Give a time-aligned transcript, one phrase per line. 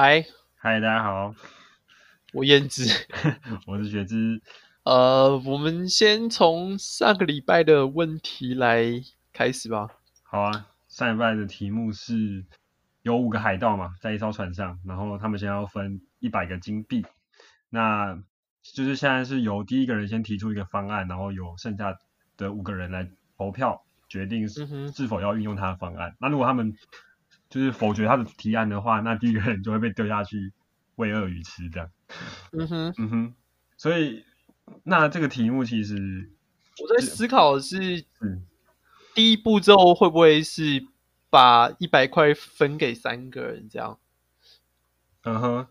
[0.00, 0.24] 嗨，
[0.54, 1.34] 嗨，大家好，
[2.32, 2.84] 我燕之，
[3.66, 4.40] 我是学之。
[4.84, 9.88] 呃，我们先从上个礼拜的问题来开始吧。
[10.22, 12.44] 好啊，上礼拜的题目是
[13.02, 17.04] 有五个海盗嘛，在一艘船上，然后他们先要分一百个金币。
[17.68, 18.22] 那
[18.62, 21.98] 就是现在是由第一个人先提出一个方案，然后由剩下
[22.36, 26.10] 的五个人来投票决定是否要运用他的方案。
[26.10, 26.72] 嗯、那如果他们
[27.48, 30.52] 就是否决他的提案的话，那第一个人就会被丢下去
[30.96, 31.90] 喂鳄鱼吃，这样。
[32.52, 33.34] 嗯哼，嗯哼。
[33.76, 34.24] 所以，
[34.84, 36.30] 那这个题目其实
[36.82, 38.44] 我在思考的是，嗯，
[39.14, 40.86] 第一步骤会不会是
[41.30, 43.98] 把一百块分给三个人这样？
[45.22, 45.66] 嗯哼，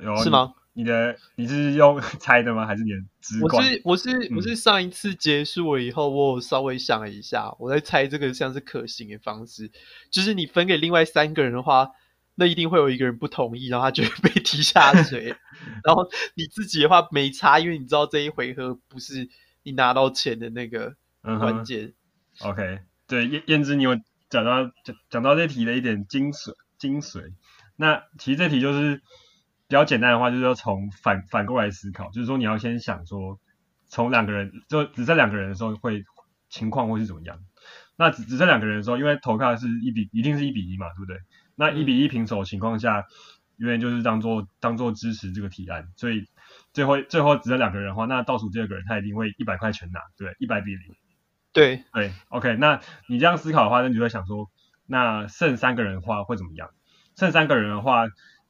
[0.00, 0.54] 有是吗？
[0.76, 2.66] 你的你是用 猜的吗？
[2.66, 3.64] 还是你的直观？
[3.82, 9.70] 我是我是我是上一次结束了以后，我有稍微想了一下，我在猜这个像是可行的方式。
[10.10, 11.88] 就是你分给另外三个人的话，
[12.34, 15.34] 那一定会有一个人不同意，然后他就会被踢下水。
[15.82, 19.30] 然后你自己的话没差，因为你知道这一回合不是
[19.62, 21.94] 你拿到钱的那个关键。
[22.42, 27.32] 嗯、OK，对，燕燕之，你有讲到讲讲到这题的一点精髓精髓。
[27.76, 29.00] 那其实这题就是。
[29.68, 33.40] 比较简单的话，就是要从反反过来思考，就是说你要先想说，
[33.88, 36.04] 从两个人就只剩两个人的时候会
[36.48, 37.38] 情况会是怎么样？
[37.96, 41.18] 那只只剩两个人的时候，因为投票是一比一定是一比一嘛，对不对？
[41.56, 43.04] 那一比一平手的情况下，
[43.56, 46.26] 因为就是当做当做支持这个提案，所以
[46.72, 50.94] 最后最后只剩两个人的话，那倒数第二个人他一定会一百块全拿，对，一百比零。
[51.52, 54.48] 对对，OK，那你这样思考的话，那你就会想说，
[54.86, 56.70] 那剩三个人的话会怎么样？
[57.16, 58.06] 剩三个人的话。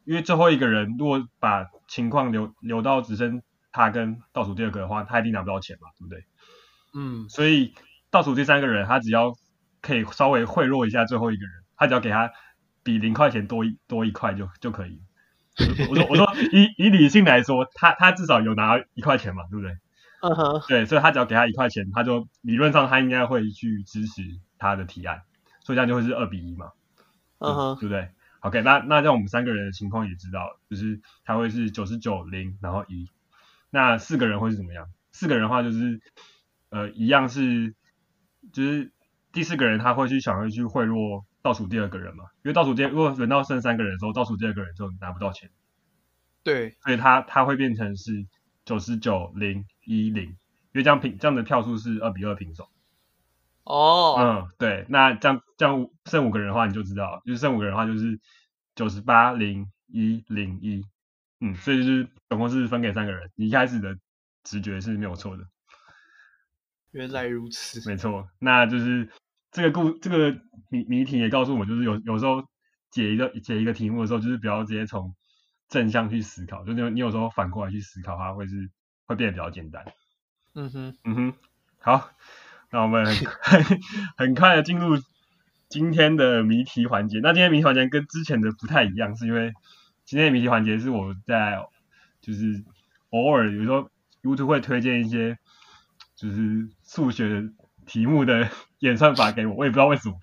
[0.07, 6.25] 因为最后一个人如果把情况留留到只剩他跟倒数第二个的话，他一定拿不到钱嘛，对不对？
[6.95, 7.75] 嗯，所以
[8.11, 9.35] 倒数第三个人他只要
[9.83, 12.31] 可以稍微贿赂一下最后一个人，他只要给他
[12.83, 15.01] 比零块钱多一多一块就就可以。
[15.89, 19.77] 我说我说 以以理性来说，他他至少有拿一块钱嘛，对不对？
[20.23, 24.23] 嗯哼，对，所以他只要给他一块钱，他就理论上他应该会去支持
[24.59, 25.23] 他的提案，
[25.61, 26.73] 所以这样就会是二比一嘛，
[27.39, 28.09] 嗯哼，对不对
[28.47, 33.11] ？OK，那那这样我们三个人的情况也知道，就是他会是九十九零，然后一。
[33.71, 34.87] 那四个人会是怎么样？
[35.11, 36.01] 四个人的话就是，
[36.71, 37.75] 呃，一样是，
[38.53, 38.93] 就是
[39.33, 45.51] 第四个人他会去想要去贿赂倒数第二个人嘛，因为倒数第二，如果轮到剩三个人的时候，倒数第二个人就拿不到钱。
[46.45, 48.27] 对，所以他他会变成是
[48.65, 50.37] 九十九零一零，因
[50.75, 52.69] 为这样平这样的票数是二比二平手。
[53.67, 58.21] 哦，嗯，对，那这样这样剩五个人的话，你就知道，就是剩五个人的话就是
[58.77, 60.85] 九十八零一零一，
[61.41, 63.29] 嗯，所以就是总共是分给三个人。
[63.35, 63.99] 你一开始的
[64.45, 65.45] 直觉是没有错的。
[66.93, 67.91] 原来如此。
[67.91, 69.11] 没错，那就是
[69.51, 70.41] 这个故这个
[70.71, 72.45] 谜谜题也告诉我们，就是有有时候
[72.93, 75.13] 解一个解一个题目的时候，就是不要直接从
[75.69, 78.71] 正向去思考，就你你有时候反过来去思考的话，会是
[79.07, 79.85] 会变得比较简单。
[80.55, 81.35] 嗯哼，嗯哼，
[81.81, 82.11] 好。
[82.71, 83.63] 那我们很
[84.17, 84.97] 很快的进入
[85.69, 87.21] 今天的谜题环节。
[87.23, 89.53] 那今天谜题环节跟之前的不太一样，是因为
[90.05, 91.59] 今天的谜题环节是我在
[92.21, 92.65] 就是
[93.11, 93.91] 偶尔有时候
[94.23, 95.39] YouTube 会推荐一些
[96.17, 97.49] 就是数学
[97.87, 98.49] 题目的
[98.81, 100.19] 演算法给我，我也不知道为什么。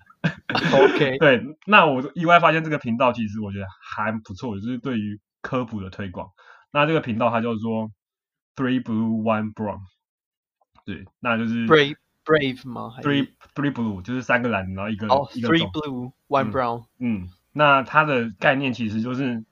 [0.72, 6.30] OK， 对，那我意外发现这个频道其实我觉得还不错，就是对于科普的推广。
[6.70, 7.90] 那这个频道它叫做
[8.56, 9.80] Three Blue One Brown，
[10.86, 11.66] 对，那就是
[12.24, 17.24] Brave 吗？Three Three Blue 就是三个蓝，然后一个、oh, 一个 Three Blue One Brown 嗯。
[17.24, 19.44] 嗯，那它的概念其实就是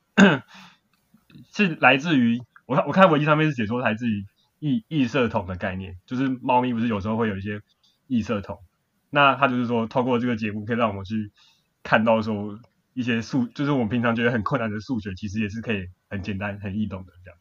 [1.53, 4.25] 是来自于我看我看维基上面是写说来自于
[4.59, 7.61] 异异色瞳的概念，就是猫咪不是有时候会有一些
[8.07, 8.59] 异色瞳，
[9.11, 11.31] 那它就是说透过这个节目可以让我们去
[11.83, 12.59] 看到说
[12.95, 17.39] 一些数，就是我们平常觉得很困难的数学，其实也是可以很简单很易懂的这样。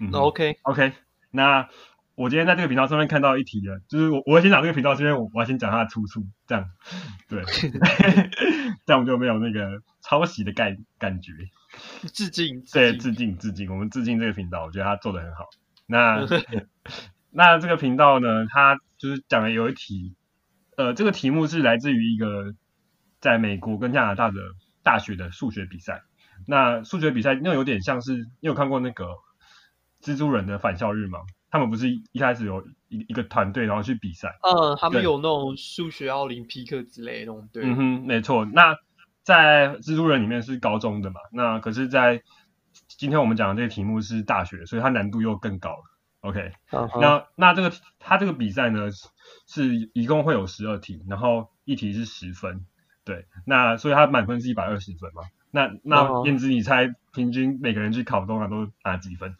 [0.00, 0.92] 嗯，OK OK，
[1.30, 1.68] 那。
[2.18, 6.68] 我今天在这个频道上面看到一题的，就是我我先讲这个频道，是因为我我要先讲它的出处，这样，
[7.28, 7.44] 对，
[8.84, 11.32] 这样我们就没有那个抄袭的感感觉。
[12.12, 15.44] 致敬， 对，致敬致敬，我们致敬这个频道，我觉得他做的很好。
[15.86, 16.26] 那
[17.30, 20.16] 那这个频道呢，它就是讲的有一题，
[20.76, 22.52] 呃，这个题目是来自于一个
[23.20, 24.40] 在美国跟加拿大的
[24.82, 26.02] 大学的数学比赛。
[26.48, 29.06] 那数学比赛那有点像是，你有看过那个
[30.02, 31.20] 蜘蛛人的返校日吗？
[31.50, 34.38] 他们不是一开始有一一个团队，然后去比赛。
[34.42, 37.48] 嗯，他们有那种数学奥林匹克之类的那种。
[37.52, 38.44] 对，嗯哼，没错。
[38.44, 38.76] 那
[39.22, 41.20] 在蜘蛛人里面是高中的嘛？
[41.32, 42.22] 那可是，在
[42.86, 45.84] 今天我们讲的这个题目是大学，所以它难度又更高了。
[46.20, 46.52] OK。
[47.00, 48.88] 那那这个它这个比赛呢，
[49.46, 52.64] 是一共会有十二题，然后一题是十分。
[53.04, 55.22] 对，那所以它满分是一百二十分嘛？
[55.50, 59.34] 那那燕子，你猜平均每个人去考通常都拿几分？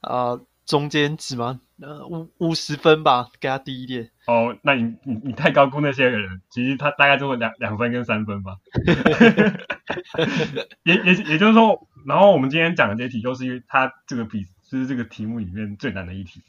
[0.00, 1.60] 啊、呃，中间值吗？
[1.80, 4.10] 呃，五五十分吧，给他低一点。
[4.26, 8.56] 哦，那你你你太高估那些人，其实他大概就会两两分跟三分吧。
[10.84, 16.42] 也也也就是说，然后我们今天讲的这题，就是因为它这个比就是这个题目里面最难的一题。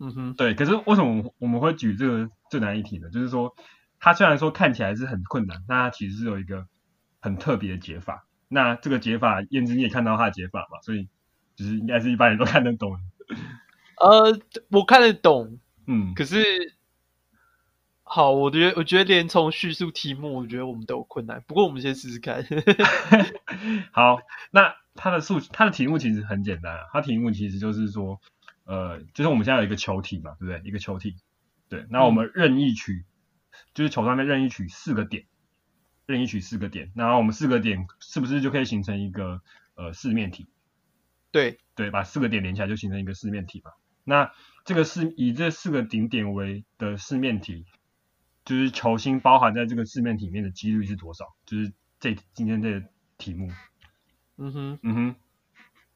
[0.00, 0.54] 嗯哼，对。
[0.54, 3.08] 可是为什么我们会举这个最难一题呢？
[3.10, 3.54] 就是说，
[4.00, 6.66] 它虽然说看起来是很困难，但它其实是有一个
[7.20, 8.26] 很特别的解法。
[8.48, 10.80] 那这个解法，燕之你也看到它的解法嘛？
[10.82, 11.08] 所以
[11.54, 12.98] 就是应该是一般人都看得懂的。
[14.00, 14.40] 呃，
[14.70, 16.76] 我看得懂，嗯，可是，
[18.04, 21.42] 好，我觉得，我觉得连从叙述题目，我觉得我们都有困难。
[21.46, 22.44] 不过，我们先试试看。
[23.92, 24.20] 好，
[24.50, 26.86] 那它的数，它的题目其实很简单啊。
[26.92, 28.20] 它题目其实就是说，
[28.64, 30.62] 呃，就是我们现在有一个球体嘛，对不对？
[30.68, 31.16] 一个球体，
[31.68, 31.86] 对。
[31.90, 33.04] 那我们任意取，嗯、
[33.74, 35.24] 就是球上面任意取四个点，
[36.06, 39.42] 任意取四个点，然后我们四个点是不是就可以形成一个
[39.74, 40.46] 呃四面体？
[41.30, 43.70] 对，对，把四个点连起来就形成一个四面体嘛。
[44.02, 44.32] 那
[44.64, 47.66] 这个是以这四个顶点为的四面体，
[48.44, 51.36] 就是球星包含在这个四面体里面的几率是多少？
[51.46, 52.84] 就是这今天这个
[53.16, 53.48] 题目。
[54.38, 55.14] 嗯哼，嗯哼，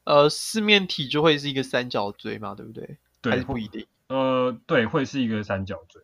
[0.05, 2.97] 呃，四面体就会是一个三角锥嘛，对不对？
[3.21, 3.85] 对，还是不一定。
[4.07, 6.01] 呃，对，会是一个三角锥。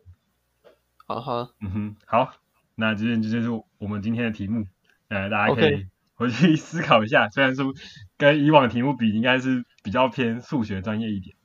[1.06, 2.34] 好哈，嗯哼，好，
[2.74, 3.48] 那这这就是
[3.78, 4.66] 我们今天的题目，
[5.08, 5.86] 呃，大家可以
[6.16, 7.28] 回去思考一下。
[7.28, 7.32] Okay.
[7.32, 7.72] 虽然说
[8.18, 11.36] 跟以往的题目比，应该是比较偏数学专业一点。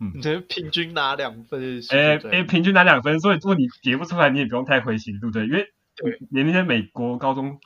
[0.00, 1.80] 嗯，你平均拿两分？
[1.90, 5.46] 哎哎，平均拿两分，所以如果你解不出来，你也不用太灰心，对不对？
[5.46, 5.72] 因为
[6.30, 7.60] 连那些美国高中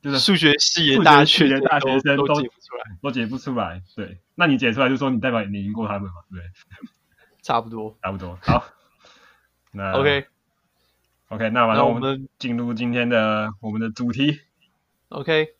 [0.00, 3.82] 就是数学系的大学的大学生都解不出来，都解不出来。
[3.94, 6.14] 对，那你解出来，就说你代表你赢过他们嘛？
[6.30, 6.40] 对，
[7.42, 8.38] 差不多，差不多。
[8.40, 8.64] 好，
[9.72, 10.26] 那 OK
[11.28, 14.40] OK，那完了，我们进入今天的我们的主题。
[15.10, 15.54] OK。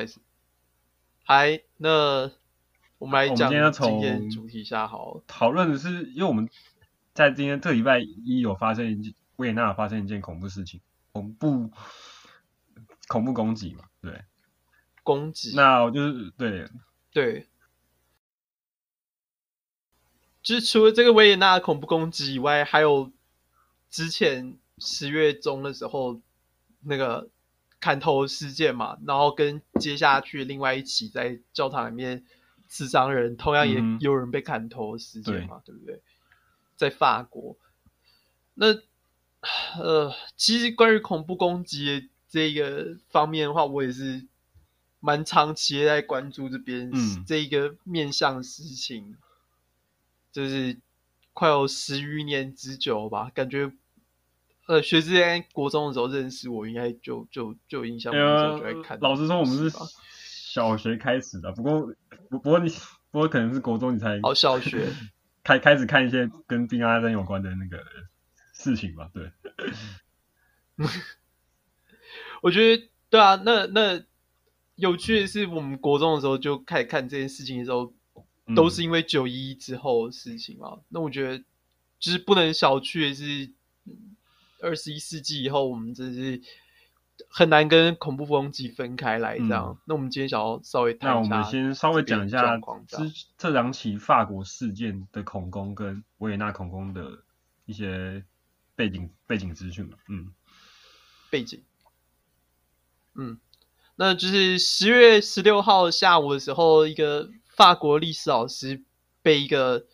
[0.00, 0.18] 开始，
[1.24, 2.32] 嗨，那
[2.96, 6.48] 我们来讲今天主题下好讨论的是，因为我们
[7.12, 10.80] 在今天这礼拜一有发生一件维也纳发生一件恐怖事情，
[11.12, 11.70] 恐怖
[13.08, 14.24] 恐怖攻击嘛，对，
[15.02, 16.66] 攻击，那我就是对。
[17.12, 17.46] 对，
[20.42, 23.12] 就是除了这个维也纳恐怖攻击以外，还有
[23.90, 26.22] 之前十月中的时候
[26.80, 27.28] 那个。
[27.80, 32.24] 砍头事件嘛，然后跟接下去另外一起在教堂里面
[32.68, 36.02] 刺伤人，同样也有人被砍头事件嘛，嗯、对，对不对？
[36.76, 37.56] 在法国，
[38.54, 38.74] 那
[39.78, 44.26] 呃，其实关于恐怖攻击的这个方面的话，我也是
[45.00, 49.16] 蛮长期在关注这边、嗯、这一个面向事情，
[50.30, 50.78] 就是
[51.32, 53.72] 快有十余年之久吧，感觉。
[54.70, 58.96] 呃，学之前国中的时候认识我，应该就就就印象，就会看。
[59.00, 59.68] 老实说，我们是
[60.22, 61.80] 小学开始的，不过
[62.28, 62.70] 不不过你
[63.10, 64.86] 不过可能是国中你才哦，小学
[65.42, 67.84] 开开始看一些跟宾拉登有关的那个
[68.52, 69.10] 事情吧。
[69.12, 69.32] 对，
[72.40, 74.00] 我觉得对啊，那那
[74.76, 77.92] 有趣的是，我们国中的时候就开始看这件事情的时候，
[78.46, 80.78] 嗯、都是因为九一一之后的事情嘛。
[80.90, 81.42] 那我觉得
[81.98, 83.50] 就是不能小觑的是。
[84.62, 86.40] 二十一世纪以后，我们真是
[87.28, 89.66] 很难跟恐怖攻击分开来这样。
[89.68, 92.98] 嗯、那我们今天想要稍微谈一下，那我们先稍微讲一下这
[93.36, 97.18] 这两起法国事件的恐攻跟维也纳恐攻的
[97.66, 98.24] 一些
[98.74, 99.98] 背景背景资讯嘛。
[100.08, 100.32] 嗯，
[101.30, 101.62] 背景，
[103.14, 103.38] 嗯，
[103.96, 108.82] 那就是十月十六号下午的时候，一个法国历史老师
[109.20, 109.84] 被一个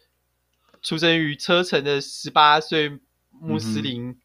[0.80, 4.20] 出生于车臣的十八岁穆斯林、嗯。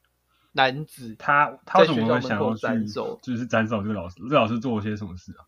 [0.53, 2.85] 男子他他为什么会想要去
[3.21, 4.15] 就是斩首这个老师？
[4.17, 5.47] 这个老师做了些什么事啊？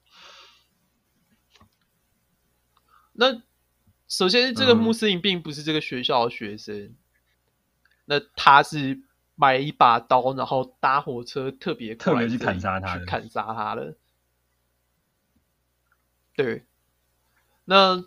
[3.12, 3.41] 那
[4.07, 6.75] 首先，这个穆斯林并不是这个学校的学生。
[6.75, 6.95] 嗯、
[8.05, 9.01] 那他是
[9.36, 13.98] 买一把刀，然后搭火车特别特别去砍杀他，去砍杀他了。
[16.33, 16.65] 对。
[17.65, 18.05] 那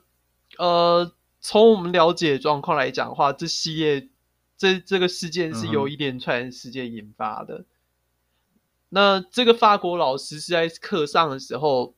[0.57, 4.09] 呃，从我们了解状况来讲的话，这系列。
[4.57, 7.59] 这这个事件是由一连串事件引发的。
[7.59, 7.67] 嗯、
[8.89, 11.95] 那这个法国老师是在课上的时候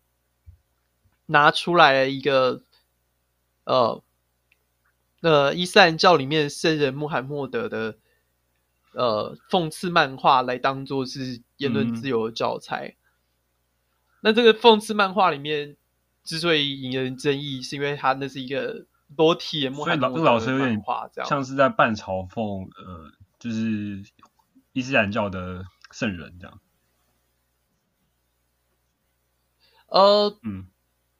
[1.27, 2.62] 拿出来了一个
[3.65, 4.03] 呃
[5.21, 7.99] 呃伊斯兰教里面圣人穆罕默德的
[8.93, 12.88] 呃讽刺漫画来当做是言论自由的教材。
[12.88, 12.99] 嗯、
[14.23, 15.77] 那这个讽刺漫画里面
[16.25, 18.87] 之所以引人争议，是因为它那是一个
[19.17, 20.83] 裸体所以老老师有点
[21.25, 24.05] 像是在半嘲讽，呃，就是
[24.73, 26.61] 伊斯兰教的圣人这样。
[29.87, 30.67] 呃，嗯，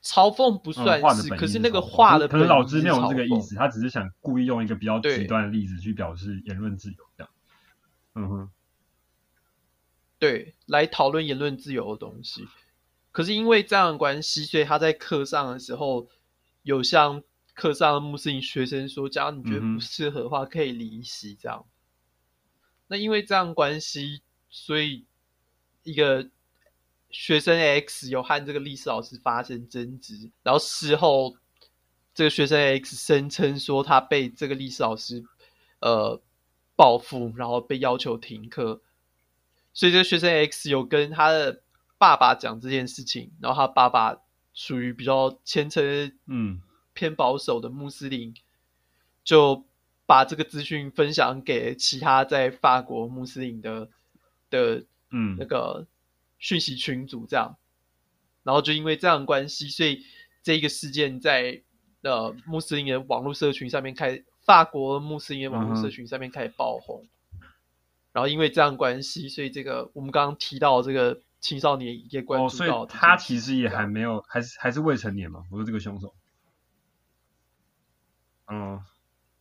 [0.03, 7.33] 嘲讽不算是，嗯、可是那个画的可能老师没有这个意思，他只是想故意用一个比较极端的例子去表示言论自由这样。
[8.15, 8.51] 嗯哼，
[10.19, 12.47] 对，来讨论言论自由的东西。
[13.11, 16.07] 可是因为这样的关系，所以他在课上的时候
[16.63, 17.23] 有向
[17.59, 21.67] 课上的穆斯林学生说：“假如你觉得不适合的话，可以离席。”这样。
[22.87, 25.05] 那因为这样关系，所以
[25.83, 26.31] 一个
[27.11, 31.37] 学生 X 有和这个历史老师发生争执，然后事后
[32.15, 35.25] 这个学生 X 声称说他被这个历史老师
[35.81, 36.23] 呃
[36.77, 38.81] 报复，然后被要求停课，
[39.73, 41.63] 所以这个学生 X 有跟他的。
[42.01, 44.17] 爸爸讲这件事情，然后他爸爸
[44.55, 45.83] 属于比较虔诚、
[46.29, 46.63] 嗯，
[46.99, 48.35] 偏保守的穆斯林，
[49.23, 49.65] 就
[50.05, 53.89] 把这个资讯分享给其他在法国穆斯林的
[54.51, 55.87] 的，嗯，那个
[56.41, 57.57] 讯息群组这样，
[58.43, 60.03] 然后就因为这样的关系，所以
[60.43, 61.63] 这一个事件在
[62.03, 67.47] 呃穆斯林的网络社群上面开，法国穆斯林的网络社群上面开始爆红，嗯，
[68.13, 71.23] 然后因为这样的关系，所以这个我们刚刚提到这个。
[71.41, 76.13] 青少年也关注到、哦，所以他其实也还没有，还是还是未成年嘛，不是这个凶手。
[78.51, 78.83] 嗯，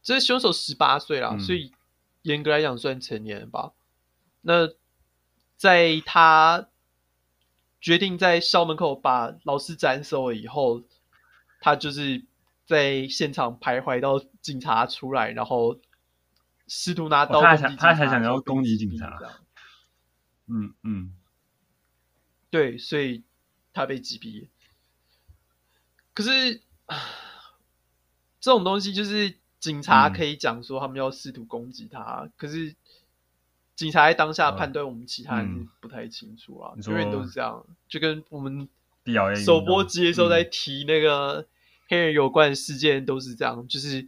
[0.01, 1.73] 这凶手十八岁了，所以
[2.23, 3.73] 严格来讲算成年吧。
[4.41, 4.67] 那
[5.55, 6.69] 在他
[7.79, 10.83] 决定在校门口把老师斩首了以后，
[11.61, 12.25] 他就是
[12.65, 15.79] 在现场徘徊到警察出来，然后
[16.67, 19.17] 试图拿刀、哦，他才他才想要攻击警察。
[20.47, 21.13] 嗯嗯。
[22.49, 23.23] 对，所以
[23.73, 24.47] 他被击毙。
[26.13, 26.61] 可是，
[28.47, 32.73] 这种东西就是警察可以讲说他们要试图攻击他，嗯、可是
[33.75, 36.71] 警察在当下判断，我们其他人不太清楚啊。
[36.85, 38.69] 永、嗯、远都是这样，就跟我们
[39.35, 41.45] 首播集的时候在提那个
[41.89, 44.07] 黑人有关的事件都是这样，嗯、就是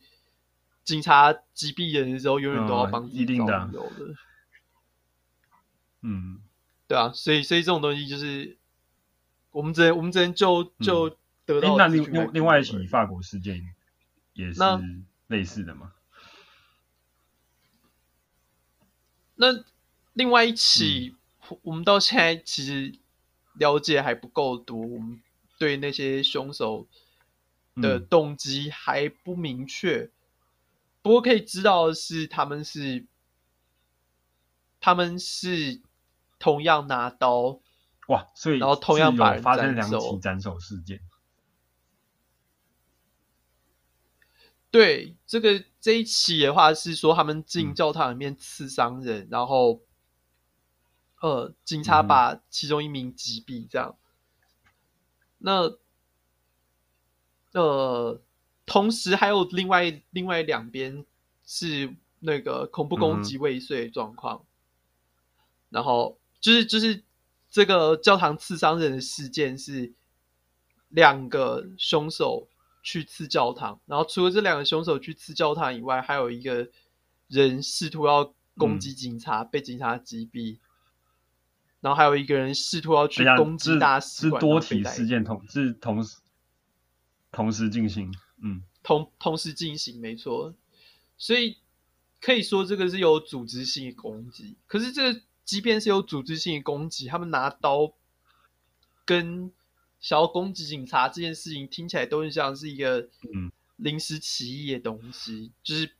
[0.86, 4.16] 警察击毙人的时候，永远都要帮自己找理由的。
[6.00, 6.40] 嗯。
[6.88, 8.56] 对啊，所以所以这种东西就是
[9.52, 11.10] 我们只能我们只能就就
[11.46, 11.78] 得到、嗯。
[11.78, 13.62] 那另另另外一起法国事件
[14.42, 14.62] 也是
[15.28, 15.94] 类似的吗？
[19.36, 19.64] 那，那
[20.14, 21.16] 另外一起、
[21.50, 22.98] 嗯，我们到现在其实
[23.54, 25.22] 了解还不够多，我们
[25.58, 26.88] 对那些凶手
[27.76, 30.12] 的动机还不明确、嗯。
[31.02, 33.06] 不过可以知道的是，他们是
[34.80, 35.82] 他们是。
[36.42, 37.60] 同样拿刀，
[38.08, 38.26] 哇！
[38.34, 41.02] 所以然后同样把人发生两起斩首事件。
[44.72, 49.82] 对，这个这一起的话是说他们进教堂里面刺伤人，嗯、然后
[51.22, 53.98] 呃，警察把其中一名击毙，这样。
[55.40, 55.78] 嗯、
[57.54, 58.22] 那呃，
[58.66, 61.06] 同时还有另外另外两边
[61.46, 66.18] 是那个恐怖攻击未遂状况，嗯、然后。
[66.42, 67.04] 就是就是
[67.52, 69.92] 这个教堂刺伤人的事件是
[70.88, 72.48] 两个凶手
[72.82, 76.70] 去刺教堂，然后除了这两个凶手去刺教堂以外，还有一个
[77.28, 80.58] 人试图要攻击警察，嗯、被警察击毙，
[81.82, 86.18] 然后还有一个人试图要去攻击大使馆，是多体事件同是同时
[87.32, 90.54] 同时进行，嗯，同同时进行，没错，
[91.18, 91.58] 所以
[92.22, 95.22] 可以说这个是有组织性的攻击，可是这个。
[95.46, 97.92] 即便是有组织性的攻击，他们拿刀
[99.04, 99.52] 跟
[100.00, 103.10] 想要攻击警察这件事情，听起来都很像是一个
[103.76, 105.34] 临时起意的东西。
[105.34, 105.54] 嗯。
[105.64, 105.92] 就是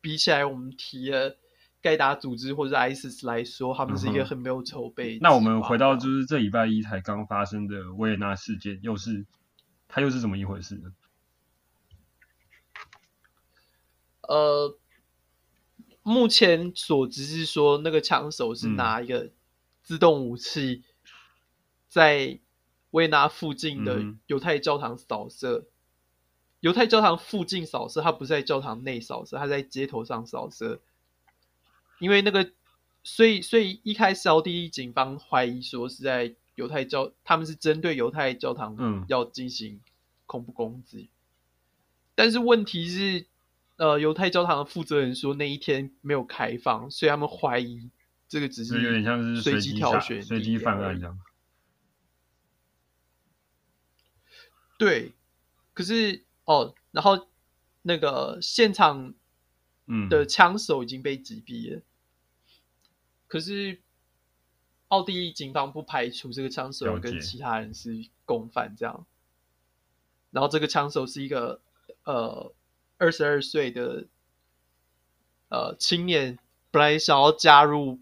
[0.00, 1.36] 比起来，我们提了
[1.80, 5.18] 盖达组织或者 ISIS 来说，他们是一个很没有筹备。
[5.20, 9.26] 那我们回到就是这礼拜一才刚发生的维也纳事件，又是
[9.88, 10.92] 它又是怎么一回事呢？
[14.22, 14.78] 呃。
[16.04, 19.30] 目前所知是说，那个枪手是拿一个
[19.84, 20.82] 自动武器，
[21.86, 22.40] 在
[22.92, 25.66] 维也纳附近的犹太教堂扫射。
[26.60, 30.80] 犹太教堂附近扫射，他不是在教堂内扫射，他在街头上扫射。
[31.98, 32.50] 因为那个，
[33.02, 39.80] 所以所以一开始奥地利警方怀疑说是在犹太教，他们是针对犹太教堂要进行
[40.26, 41.10] 恐怖攻击。
[42.14, 43.26] 但是问题是。
[43.76, 47.90] 呃，犹太教堂的负责人说那一天没有开放，所以他们怀疑
[48.28, 51.18] 这个只是有点像是随机挑选、随机犯案这样。
[54.82, 55.12] 对，
[55.74, 57.28] 可是哦，然后
[57.82, 59.14] 那个现场
[60.10, 61.82] 的枪手已经被击毙了，嗯、
[63.28, 63.78] 可是
[64.88, 69.06] 奥地利警方不排除这个枪手跟其他人是共犯，这样。
[70.32, 71.60] 然后这个枪手是一个
[72.02, 72.52] 呃
[72.98, 74.06] 二十二岁的
[75.48, 76.40] 呃青年，
[76.72, 78.00] 本来想要加入，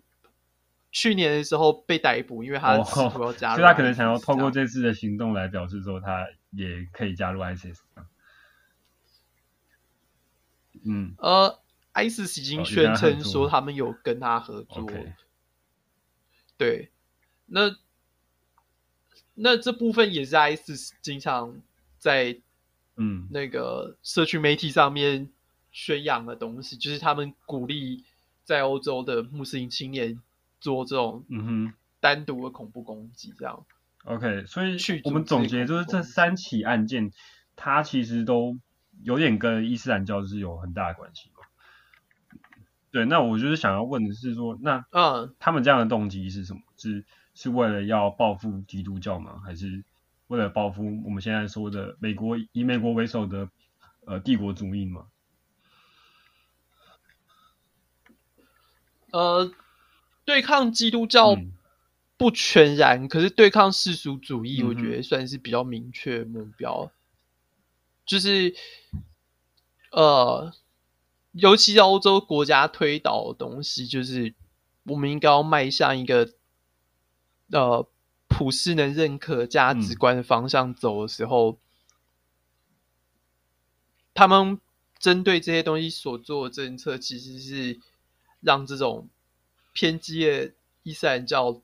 [0.90, 7.78] 去年的时候被逮捕，因为他试图要加入，所以他可能想要透过这次的行动来表示说他也可以加入 ISIS。
[10.84, 11.60] 嗯，呃
[11.94, 14.88] ，ISIS 已经宣称说他们有跟他合作。
[16.56, 16.90] 对，
[17.46, 17.76] 那
[19.34, 21.60] 那这部分也是 ISIS 经常。
[22.00, 22.40] 在
[22.96, 25.28] 嗯那个社区媒体上面
[25.70, 28.06] 宣扬的东西，嗯、就是他们鼓励
[28.42, 30.18] 在欧洲的穆斯林青年
[30.60, 33.66] 做这种嗯哼单独的恐怖攻击，这样。
[34.04, 37.12] OK，所以我们总结就是这三起案件，
[37.56, 38.58] 它其实都
[39.02, 41.30] 有点跟伊斯兰教是有很大的关系。
[42.90, 46.60] 对，那我就是想要问的是说，那嗯，他们这样的动机是什么？
[46.76, 47.04] 是
[47.34, 49.40] 是为了要报复基督教吗？
[49.44, 49.84] 还是？
[50.26, 53.50] 为了报复我们现在说的美国以美国为首的
[54.06, 55.06] 呃帝国主义吗，
[59.10, 59.50] 呃，
[60.24, 61.36] 对抗基督教
[62.20, 66.82] 不全然，嗯、可是对抗世俗主义，我觉得算是比较明确的目标。
[66.82, 66.92] 嗯、
[68.04, 68.54] 就是
[69.90, 70.52] 呃，
[71.32, 74.34] 尤其欧洲国家推导的东西，就是
[74.82, 76.34] 我们应该要迈向一个
[77.50, 77.88] 呃。
[78.32, 81.58] 普世能认可价值观的方向走的时候，嗯、
[84.14, 84.60] 他们
[85.00, 87.80] 针对这些东西所做的政策，其实是
[88.40, 89.08] 让这种
[89.72, 90.52] 偏激的
[90.84, 91.60] 伊斯兰教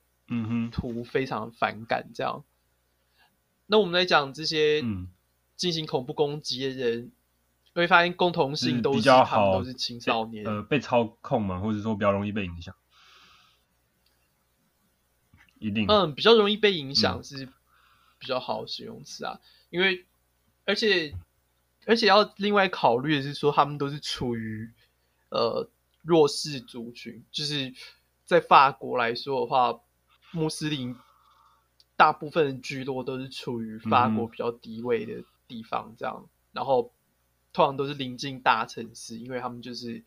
[0.70, 2.10] 徒非常反感。
[2.14, 3.24] 这样，嗯、哼
[3.66, 4.82] 那我们来讲这些
[5.56, 7.12] 进行恐怖攻击的人，嗯、
[7.74, 12.74] 会发现共同性都是，是他们都是青少年，呃，被操控嘛，或者说比较容易被影响。
[15.58, 17.46] 一定，嗯，比较容易被影响是
[18.18, 20.04] 比较好的形容词啊，嗯、因为
[20.66, 21.14] 而且
[21.86, 24.70] 而且要另外考虑的是说，他们都是处于
[25.30, 25.70] 呃
[26.02, 27.72] 弱势族群，就是
[28.26, 29.80] 在法国来说的话，
[30.36, 30.94] 穆斯林
[31.96, 36.92] 大部分的聚落都是处于法国比较低位的地方，这样，嗯、然后
[37.52, 40.04] 通常都是临近大城市，因为他们就是。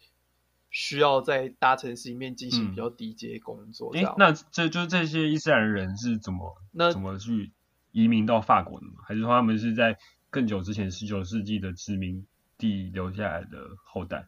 [0.72, 3.92] 需要在大城市里面进行比较低阶工作。
[4.20, 7.52] 那这就是这些伊斯兰人是怎么那怎么去
[7.92, 9.02] 移民到法国的吗？
[9.04, 9.98] 还是说他们是在
[10.30, 12.24] 更久之前十九世纪的殖民
[12.60, 14.28] 地留下来的后代？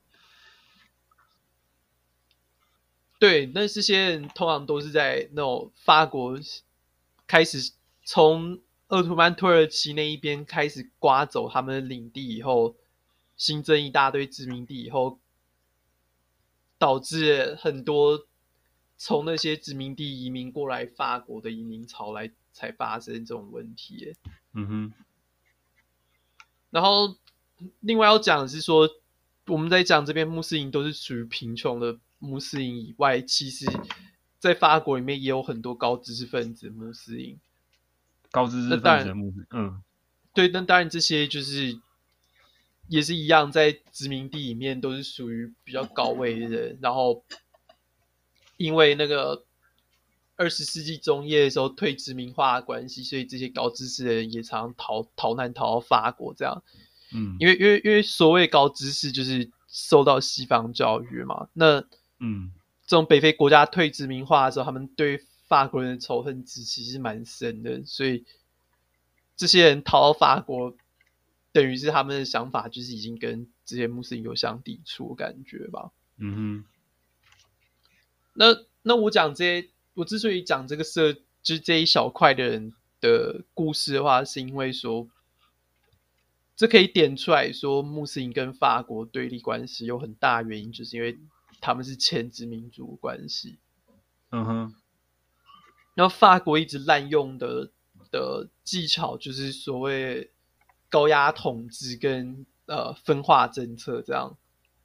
[3.22, 6.40] 对，那这些人通常都是在那种法国
[7.28, 7.72] 开始
[8.04, 12.76] 从鄂图曼土耳其那一边开始刮走他们的领地以后，
[13.38, 15.20] 新增一大堆殖民地以后。
[16.80, 18.26] 导致很多
[18.98, 24.16] 从那些殖民地移民过来法国的移民潮来才发生这种问题。
[24.54, 24.94] 嗯哼。
[26.72, 27.16] 然后
[27.82, 28.90] 另外要讲的是说，
[29.46, 33.66] 我们在讲这边穆斯林都是属于贫穷的穆斯林以外，其实，
[34.40, 37.38] 在法国里面也有很多高知识分子穆斯林。
[38.32, 39.84] 高知识分子的穆斯林，嗯，
[40.34, 41.78] 对，那当然这些就是。
[42.88, 47.24] 也是一样，在殖民地里面都是属于比较高位的人，然后
[48.58, 49.46] 因为那个
[50.36, 56.62] 二十世纪中叶的时候退殖民化的关系，所以这些高知识的人也常常逃逃难逃到法国这样。
[57.14, 61.82] 嗯，因为因为因为所谓高知识就是受到西方教育嘛，那
[62.22, 62.54] 嗯，
[62.88, 68.24] 这种北非国家退殖民化的时候，他们对法国人的仇恨值其实蛮深的，所以
[69.36, 70.78] 这些人逃到法国。
[71.54, 75.92] 等于是他们的想法就是已经跟这些穆斯林有相抵触的感觉吧。
[76.16, 76.66] 嗯哼。
[78.36, 78.46] 那
[78.84, 85.10] 那我讲这些，我之所以讲这个社，就是这一小块的人的故事的话，是因为说，
[86.56, 91.20] 这可以点出来说，穆斯林跟法国对立关系有很大原因，就是因为
[91.62, 93.60] 他们是前殖民主关系。
[94.32, 94.76] 嗯哼。
[95.94, 97.72] 然后法国一直滥用的
[98.12, 100.30] 的技巧就是所谓。
[100.94, 104.38] 高压统治跟呃分化政策这样，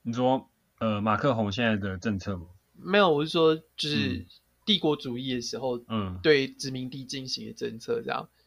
[0.03, 2.47] 你说呃马克宏现在的政策吗？
[2.75, 4.25] 没有，我是说就是
[4.65, 8.39] 帝国主义的时候，嗯，对殖民地进行的政策这样，嗯、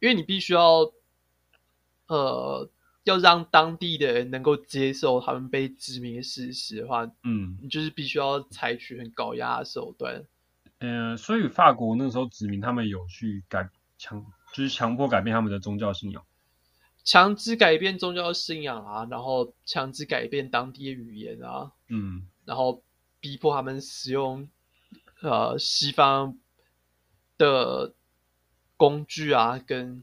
[0.00, 0.92] 因为你必须要
[2.08, 2.68] 呃
[3.04, 10.24] 要让当地的人能够接受他们被殖民的事实的话，嗯，你就是必须要采取很高压的手段。
[10.78, 16.24] 嗯、呃，所以法国那时候殖民他们有去改强，就是强迫改变他们的宗教信仰。
[17.04, 22.82] 强制改变宗教信仰啊，然后强制改变当地的语言啊，嗯，然后
[23.20, 24.48] 逼迫他们使用
[25.20, 26.38] 呃西方
[27.36, 27.92] 的
[28.78, 30.02] 工具啊，跟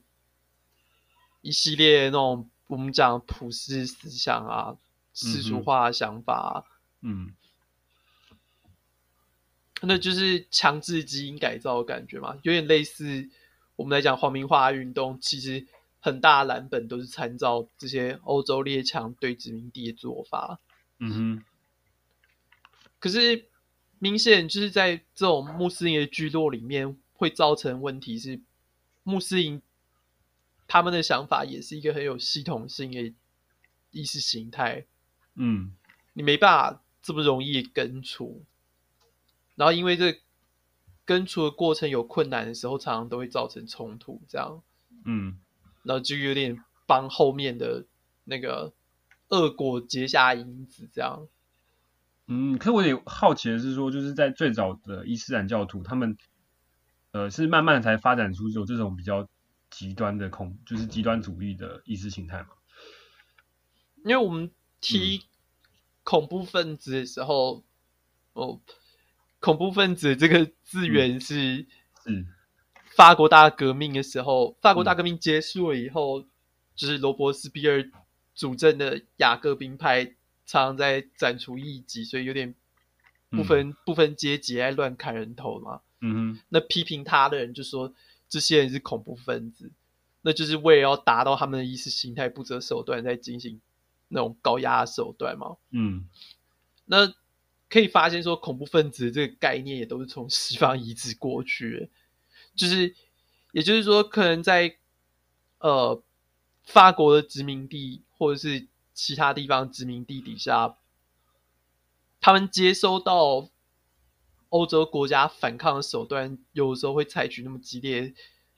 [1.42, 4.78] 一系列那种我们讲普世思想啊、
[5.14, 6.54] 世俗化的想法啊，
[7.02, 7.34] 嗯，
[9.82, 13.30] 那就是强制基因改造的感觉嘛，有点类似
[13.76, 15.68] 我们来讲皇民化运动，其实。
[16.04, 20.60] 很大蓝本都是参照这些欧洲列强对殖民地的做法。
[20.98, 21.46] 嗯哼。
[22.98, 23.46] 可是
[24.00, 28.42] 明显就是在这种穆斯林的聚落里面，会造成问题是，
[29.04, 29.62] 穆斯林
[30.72, 33.14] 他们的想法也是一个很有系统性的
[33.90, 34.86] 意识形态。
[35.36, 35.76] 嗯。
[36.14, 38.46] 你没办法这么容易根除。
[39.56, 40.22] 然后因为这
[41.04, 44.22] 根除的过程有困难的时候，常常都会造成冲突。
[44.30, 44.64] 这样。
[45.04, 45.42] 嗯。
[45.84, 47.86] 然后就有点帮后面的
[48.24, 48.72] 那个
[49.28, 51.28] 恶果结下因子，这样。
[52.28, 56.18] 嗯，可是我有点好奇的是说，就是在最早的伊斯兰教徒，他们
[57.12, 59.28] 呃是慢慢才发展出有这种比较
[59.72, 62.50] 极端的恐，就是极端主义的意识形态嘛？
[64.06, 65.24] 因为我们提
[66.04, 67.64] 恐怖分子的时候，
[68.34, 68.62] 嗯、哦，
[69.40, 71.66] 恐怖分子这个字源是
[72.06, 72.28] 嗯。
[72.94, 76.30] 法国大革命的时候，法国大革命结束了以后，嗯、
[76.76, 77.90] 就是罗伯斯庇尔
[78.36, 80.04] 主政的雅各宾派
[80.46, 82.54] 常常在斩除异己，所以有点
[83.30, 85.80] 不分、嗯、不分阶级爱乱砍人头嘛。
[86.02, 87.94] 嗯哼，那批评他的人就说
[88.32, 89.74] 这些人是恐怖分子，
[90.22, 93.60] 那就是为了要达到他们的意识形态，不择手段在进行
[94.08, 95.58] 那种高压的手段嘛。
[95.72, 96.08] 嗯，
[96.86, 97.14] 那
[97.70, 101.92] 可以发现说，恐怖分子这个概念也都是从西方移植过去。
[102.56, 102.96] 就是，
[103.52, 104.78] 也就是说，可能在
[105.60, 106.02] 呃
[106.64, 110.78] 法国的殖民地或者是其他地方殖民地底下，
[112.22, 113.50] 他们接收到
[114.52, 118.14] 欧洲国家反抗的手段，有时候会采取那么激烈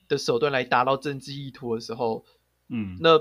[0.06, 2.24] 的手段来达到政治意图的时候，
[2.68, 3.18] 嗯，那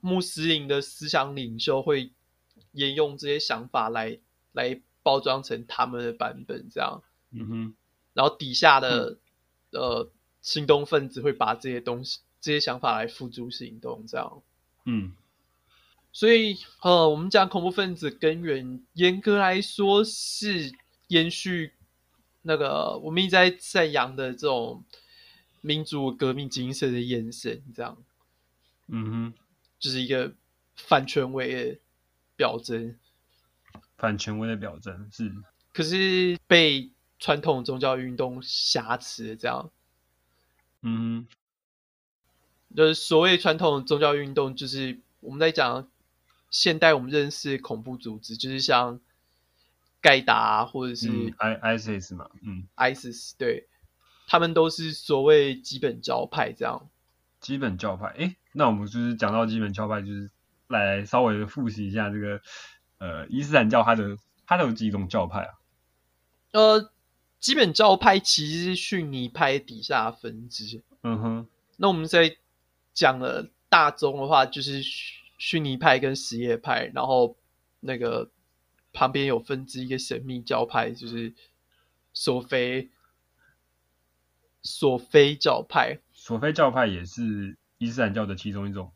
[0.00, 2.12] 穆斯林的思想领袖会
[2.72, 4.20] 沿用这些想法来
[4.52, 7.74] 来包装成他们的版本，这样，嗯哼，
[8.12, 9.10] 然后底下的。
[9.10, 9.18] 嗯
[9.72, 10.10] 呃，
[10.42, 14.42] 行动分子会把这些东西、这些想法来付诸行动，这样。
[14.84, 15.12] 嗯，
[16.10, 20.72] 所以呃，我们讲恐怖分子根源，严格来说是
[21.06, 21.74] 延续
[22.42, 24.84] 那个我们一直在赞扬的这种
[25.60, 27.96] 民主革命精神的眼神，这样。
[28.88, 29.34] 嗯哼，
[29.78, 30.32] 就是一个
[30.76, 31.78] 反权威的
[32.36, 32.96] 表征。
[33.96, 35.32] 反权威的表征是，
[35.72, 36.90] 可是被。
[37.22, 39.70] 传统宗教运动挟持这样，
[40.80, 41.28] 嗯，
[42.74, 45.86] 就是所谓传统宗教运动，就是我们在讲
[46.48, 48.98] 现代我们认识恐怖组织，就是像
[50.00, 53.68] 盖达、啊、或者是 ISIS 嘛，嗯，ISIS 对，
[54.26, 56.88] 他们都是所谓基本教派这样。
[57.40, 60.30] 基本教派，诶，那我们就是讲到基本教派，就是
[60.68, 62.40] 来稍微的复习一下这个
[62.98, 65.54] 呃伊斯兰教它的它的有几种教派啊？
[66.52, 66.90] 呃。
[67.40, 70.82] 基本教派其实是逊尼派底下分支。
[71.02, 71.46] 嗯哼，
[71.78, 72.36] 那我们在
[72.92, 74.82] 讲了大宗的话，就是
[75.38, 77.38] 逊尼派跟什叶派，然后
[77.80, 78.30] 那个
[78.92, 81.34] 旁边有分支一个神秘教派，就是
[82.12, 82.90] 索菲
[84.62, 85.98] 索菲教派。
[86.12, 88.92] 索菲教派也是伊斯兰教的其中一种。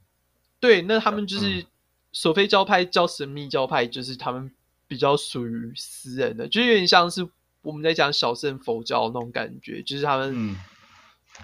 [0.61, 1.67] 对，那他们就是、嗯、
[2.13, 4.51] 索菲教派叫神秘教派，就是他们
[4.87, 7.29] 比较属于私人的，就有点像是。
[7.63, 10.55] 我们在讲小圣佛教那种感觉，就是他们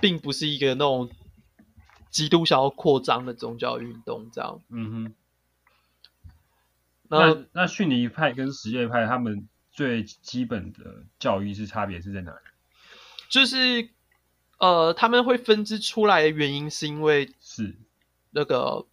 [0.03, 1.09] 并不是一个那种
[2.11, 4.61] 极度想要扩张的宗教运动，这样。
[4.69, 5.15] 嗯哼。
[7.11, 12.39] 那那那逊尼派跟什叶派他们最基本的教育是差别是在哪里？
[13.29, 13.91] 就是
[14.59, 17.77] 呃，他们会分支出来的原因是因为是
[18.31, 18.87] 那个，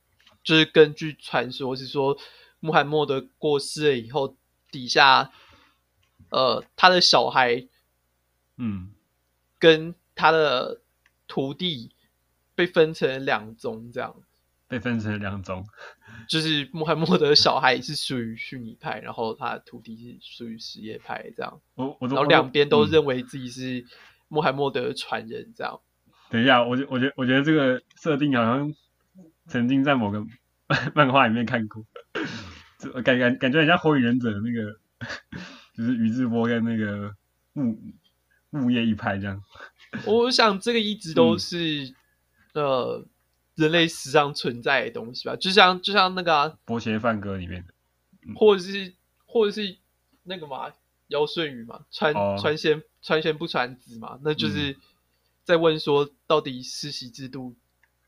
[0.44, 2.18] 就是根据传说是说，
[2.60, 4.36] 穆罕默德过世了以后，
[4.72, 5.32] 底下。
[6.30, 7.66] 呃，他的小孩，
[8.58, 8.92] 嗯，
[9.58, 10.82] 跟他的
[11.26, 11.94] 徒弟
[12.54, 14.14] 被分成两宗，这样
[14.68, 15.66] 被分成两种，
[16.28, 21.62] 就是穆罕默德的小孩是属于逊尼派，然后他的徒弟是属于什叶派，这样。
[21.76, 23.86] 我我然后两边都认为自己是
[24.28, 25.80] 穆罕默德的传人，这样。
[26.30, 28.74] 等一下，我觉我觉我觉得这个设定好像
[29.48, 30.26] 曾经在某个
[30.94, 31.84] 漫画里面看过，
[33.04, 34.80] 感感感觉很像火影忍者的那个。
[35.78, 37.14] 就是宇智波跟那个
[37.54, 37.78] 木
[38.50, 39.40] 木叶一派这样，
[40.08, 41.94] 我想这个一直都是、
[42.54, 43.08] 嗯、呃
[43.58, 47.74] 人类史上存在的东西吧，就像就像那个、啊《波切梵歌》里面的，
[48.36, 48.94] 或者是
[49.26, 49.78] 或者是
[50.24, 50.72] 那个嘛，
[51.08, 54.78] 尧舜禹嘛，传传贤传贤不传子嘛，那就是
[55.44, 57.56] 在问说，到底世袭制度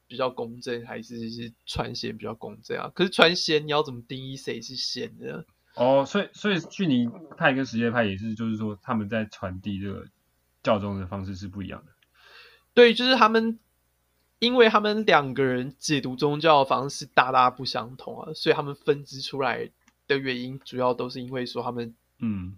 [0.07, 2.91] 比较公正，还是是传贤比较公正啊？
[2.93, 5.43] 可是传贤你要怎么定义谁是贤呢？
[5.73, 10.05] 哦，所以所以距离派跟什叶派也是，就是说他们在传递这个
[10.61, 11.91] 教宗的方式是不一样的。
[12.75, 13.59] 对，就是他们，
[14.39, 19.69] 因为他们两个人解读宗教的方式大大不相同啊，所以他们分支出来
[20.07, 22.55] 的原因，主要都是因为说他们嗯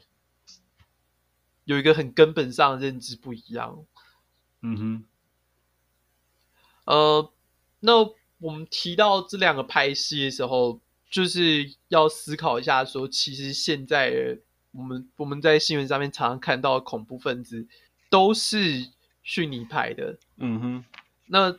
[1.65, 3.85] 有一个很根本上的认知不一样。
[4.61, 5.03] 嗯哼，
[6.85, 7.31] 呃，
[7.79, 7.93] 那
[8.39, 10.79] 我们提到这两个派系的时候。
[11.11, 14.39] 就是要思考一下，说其实现在
[14.71, 17.67] 我们我们在新闻上面常常看到的恐怖分子
[18.09, 18.89] 都是
[19.21, 20.17] 逊尼派的。
[20.37, 20.85] 嗯哼。
[21.25, 21.53] 那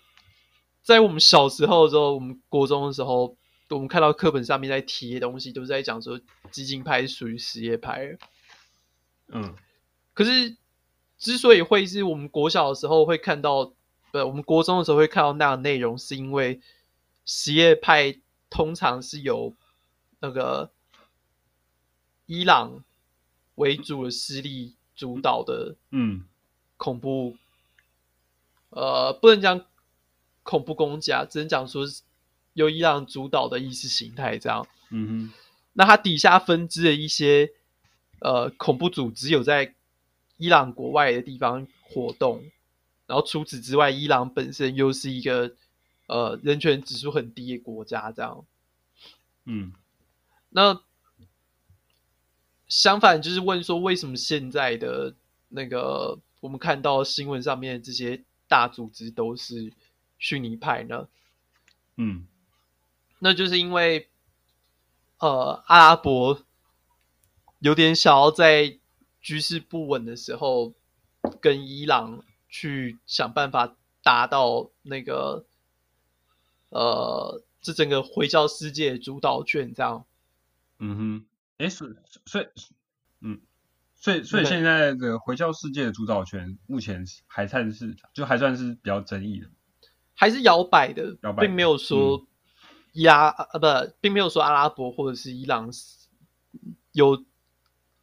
[0.83, 3.37] 在我们小时候的时候，我们国中的时候，
[3.71, 8.19] 我们看到课本上面在提的东西，都是在讲说激进派属于实业派。
[9.29, 9.55] 嗯。
[10.15, 10.57] 可是
[11.19, 13.73] 之所以会是我们国小的时候会看到，
[14.11, 16.61] 不，我们国中的时候会看到那样的内容，是因为
[17.25, 18.19] 实业派。
[18.55, 19.55] 通常是由
[20.21, 20.71] 那个
[22.27, 22.85] 伊朗
[23.55, 26.27] 为主的势力主导的，嗯，
[26.77, 27.39] 恐怖，
[28.69, 29.65] 呃，不能讲
[30.43, 32.03] 恐怖攻击啊，只能讲说是
[32.55, 34.67] 由伊朗主导的意识形态这样。
[34.91, 35.33] 嗯哼，
[35.73, 37.51] 那它底下分支的一些
[38.21, 39.75] 呃恐怖组织有在
[40.37, 42.45] 伊朗国外的地方活动，
[43.07, 45.55] 然后除此之外，伊朗本身又是一个。
[46.09, 48.45] 呃，人权指数很低的国家，这样，
[49.47, 49.73] 嗯，
[50.51, 50.83] 那
[52.69, 55.15] 相反就是问说，为什么现在的
[55.49, 59.73] 那个我们看到新闻上面的这些大组织都是
[60.23, 61.09] 逊尼派呢？
[61.97, 62.29] 嗯，
[63.19, 64.09] 那就是因为，
[65.19, 66.45] 呃，阿拉伯
[67.59, 68.79] 有点想要在
[69.21, 70.75] 局势不稳的时候，
[71.41, 75.45] 跟伊朗去想办法达到那个。
[76.75, 80.07] 呃，这整个回教世界主导权这样，
[80.79, 81.27] 嗯哼，
[81.59, 81.87] 哎，所
[82.25, 82.47] 所以，
[83.21, 83.43] 嗯，
[83.95, 89.51] 所以所以现在的回教世界的主导权目前还算是就还算是比较争议的，
[90.23, 92.25] 还是摇摆的，摇摆，并没有说
[92.93, 95.69] 压啊、嗯、不，并没有说阿拉伯或者是伊朗
[96.93, 97.25] 有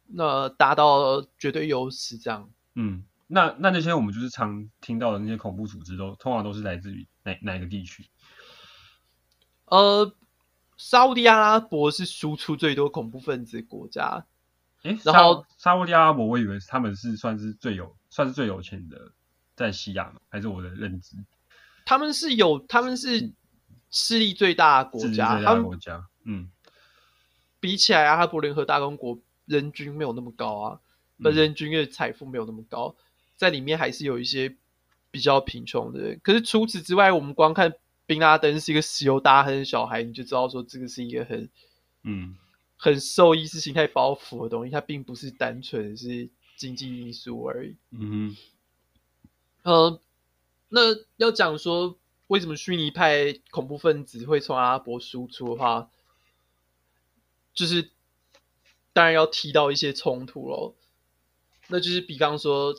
[0.06, 2.50] 那达到绝对优势这样。
[2.74, 8.04] 嗯，那那那些我们就是常听到的那些恐怖组织都通常都是来自于哪哪一个地区？
[9.64, 10.14] 呃，
[10.76, 14.26] 沙乌地阿拉伯是输出最多恐怖分子的国家。
[14.82, 19.12] 诶，然后沙乌地阿拉伯，我以为他们是算是最有，算是最有钱的，
[19.56, 20.20] 在西亚嘛？
[20.28, 21.16] 还是我的认知？
[21.84, 23.32] 他们是有，他们是
[23.90, 26.06] 势力最大的国家，他们国家。
[26.24, 26.50] 嗯，
[27.60, 30.80] 比起来阿拉伯联合大公国，人均没有那么高啊，
[31.16, 32.94] 那、嗯、人均的财富没有那么高，
[33.36, 34.56] 在里面还是有一些
[35.10, 36.20] 比较贫穷的人。
[36.22, 37.72] 可是除此之外，我们光看。
[38.06, 41.48] 宾拉登是一个石油大亨的小孩，你就知道说这个是一个很，
[42.02, 42.36] 嗯，
[42.76, 47.76] 很受意识形态包袱的东西，它并不是单纯是经济因素而已。
[47.92, 48.36] 嗯
[49.62, 50.00] 呃，
[50.70, 50.80] 那
[51.18, 55.90] 要讲说为什么逊尼派恐怖分子会从阿拉伯输出的话，
[57.52, 57.90] 就是
[58.94, 60.74] 当然要提到一些冲突喽。
[61.68, 62.74] 那就是比方说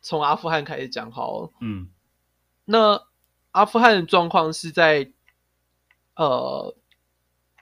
[0.00, 1.88] 从阿富汗开始讲好了，嗯，
[2.64, 3.04] 那。
[3.52, 5.10] 阿富汗的状况是在，
[6.14, 6.76] 呃，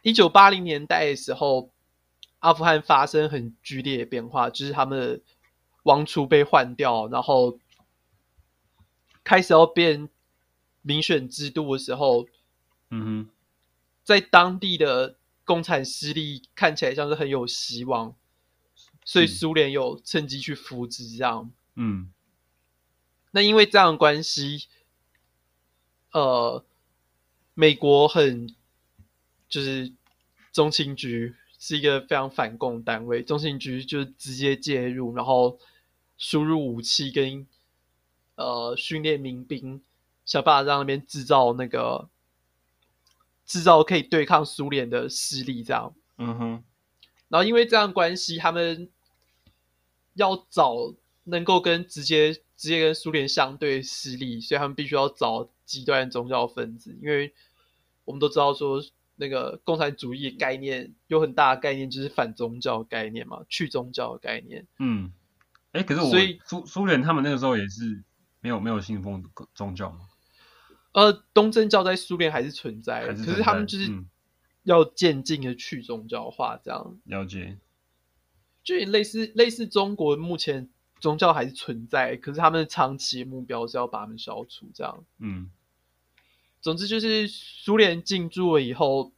[0.02, 1.70] 一九八零年代的时候，
[2.40, 5.20] 阿富汗发生很剧烈的变化，就是他们的
[5.84, 7.58] 王储被换掉，然后
[9.26, 10.08] 开始要变
[10.82, 12.28] 民选制度的时候，
[12.90, 13.30] 嗯哼，
[14.04, 18.14] 在当地的共产势力看起来像是很有希望，
[19.04, 22.12] 所以苏联有趁机去扶植这样，嗯，
[23.32, 24.68] 那因为这样的关系。
[26.12, 26.64] 呃，
[27.52, 28.54] 美国很
[29.48, 29.92] 就是
[30.52, 35.58] 中情局是一个非常反共单位，中情局就直接介入，然后
[36.16, 37.46] 输入武器跟
[38.36, 39.82] 呃训练民兵，
[40.24, 42.08] 想办法让那边制造那个
[43.44, 45.92] 制造可以对抗苏联的势力，这样。
[46.18, 46.64] 嗯哼。
[47.28, 48.88] 然后因为这样关系，他们
[50.14, 50.94] 要找
[51.24, 55.48] 能够跟直接直接跟苏联相对势力，所以他们必须要找。
[55.66, 57.34] 极端宗教分子，因为
[58.04, 58.80] 我们都知道说，
[59.16, 64.64] 那个共产主义概念有很大的概念，就是反宗教概念嘛，去宗教的概念。
[64.78, 65.12] 嗯，
[65.72, 68.00] 哎、欸，可是我，所以苏苏联他们那个时候也是
[68.46, 69.24] 没有没有信奉
[69.56, 70.08] 宗教吗？
[70.92, 73.90] 呃，东正教在苏联还是存在，还是存在，可是他们就是
[74.62, 76.96] 要渐进的去宗教化，这样。
[77.06, 77.58] 了解。
[78.62, 85.04] 就类似类似中国目前宗教还是存在，可是他们长期的目标是要把他们消除，这样。
[85.18, 85.50] 嗯。
[86.60, 89.12] 总之就是苏联进驻了以后，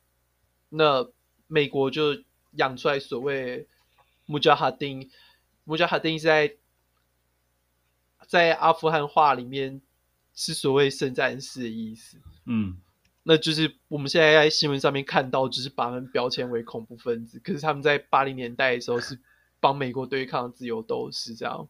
[0.70, 1.06] 那
[1.46, 3.68] 美国就养出来所谓
[4.24, 5.10] 穆加哈丁，
[5.64, 6.56] 穆加哈丁是在
[8.28, 9.82] 在阿富汗话里面
[10.32, 12.18] 是所谓圣战士的意思。
[12.46, 12.78] 嗯。
[13.24, 19.20] 那就是我们现在在新闻上面看到，就是把他们标签为恐怖分子，可是他们在八零年代的时候是
[19.60, 21.68] 帮美国对抗自由斗士，这样。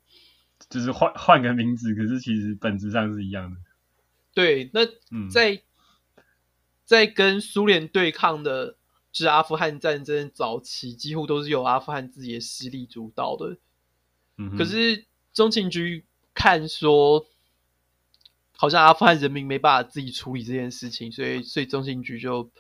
[0.70, 3.56] 就是换换个名字，可是其实本质上是一样的。
[4.34, 4.86] 对，那
[5.28, 5.62] 在、嗯、
[6.84, 8.76] 在跟苏联对抗的，
[9.10, 13.56] 就是阿富汗战争早期，几乎都是由阿富汗自己的势力主导的。
[14.36, 16.04] 嗯，可是中情局
[16.38, 17.26] 看说。
[18.60, 22.50] 好像阿富汗人民没办法自己处理这件事情，所以所以中情局就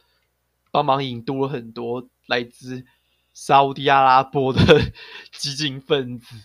[0.70, 2.86] 帮忙引渡了很多来自
[3.34, 4.92] 沙乌地阿拉伯的
[5.32, 6.36] 激进分子。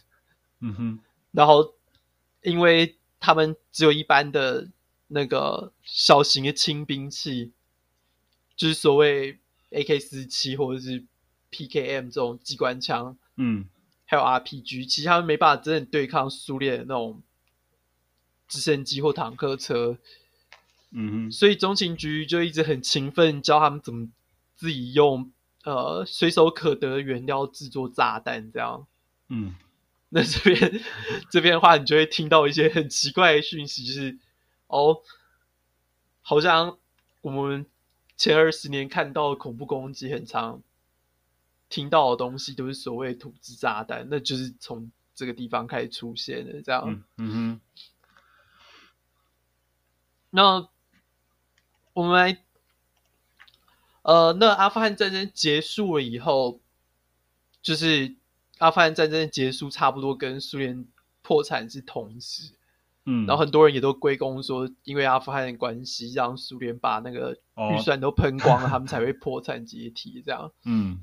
[0.60, 1.76] 嗯哼，然后
[2.42, 4.72] 因为他们只有一般的
[5.08, 7.52] 那个小型的轻兵器，
[8.56, 9.38] 就是所谓
[9.70, 11.06] AK 四十七或者是
[11.52, 13.70] PKM 这种机关枪，嗯，
[14.14, 17.22] 还有 RPG，其实他们没办法真正对抗苏联的那种。
[18.46, 19.98] 直升机或坦克车，
[20.92, 24.10] 嗯哼，所以中情局就一直很勤奋教他们怎么
[24.54, 25.32] 自己用
[25.64, 28.86] 呃随手可得的原料制作炸弹，这样。
[29.30, 29.56] 嗯，
[30.10, 30.82] 那这边
[31.32, 34.20] 这边的话，你就会听到一些很奇怪的讯息，就是
[34.68, 35.02] 哦，
[36.22, 36.78] 好像
[37.22, 37.66] 我们
[38.18, 40.62] 前二十年看到的恐怖攻击，很常
[41.74, 46.84] 听到的东西都是所谓土制炸弹，那就是从这个地方开始出现的，这样。
[46.86, 47.62] 嗯，嗯哼。
[50.30, 50.70] 那
[51.94, 52.38] 我们来，
[54.04, 56.60] 呃，那阿富汗战争结束了以后，
[57.64, 58.18] 就是
[58.60, 60.86] 阿富汗战争结束，差不多跟苏联
[61.24, 62.54] 破产是同时，
[63.06, 67.36] 嗯，然后很多人也都归功说，因为阿富汗的关系，让苏联把那个
[67.72, 71.00] 预算都喷光了，哦、他们才会破产解体，这样，嗯，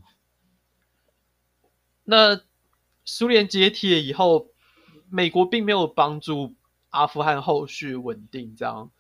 [2.10, 2.40] 那
[3.04, 4.48] 苏联解体了以后，
[5.08, 6.56] 美国并没有帮助
[6.88, 8.90] 阿富汗后续稳定，这样。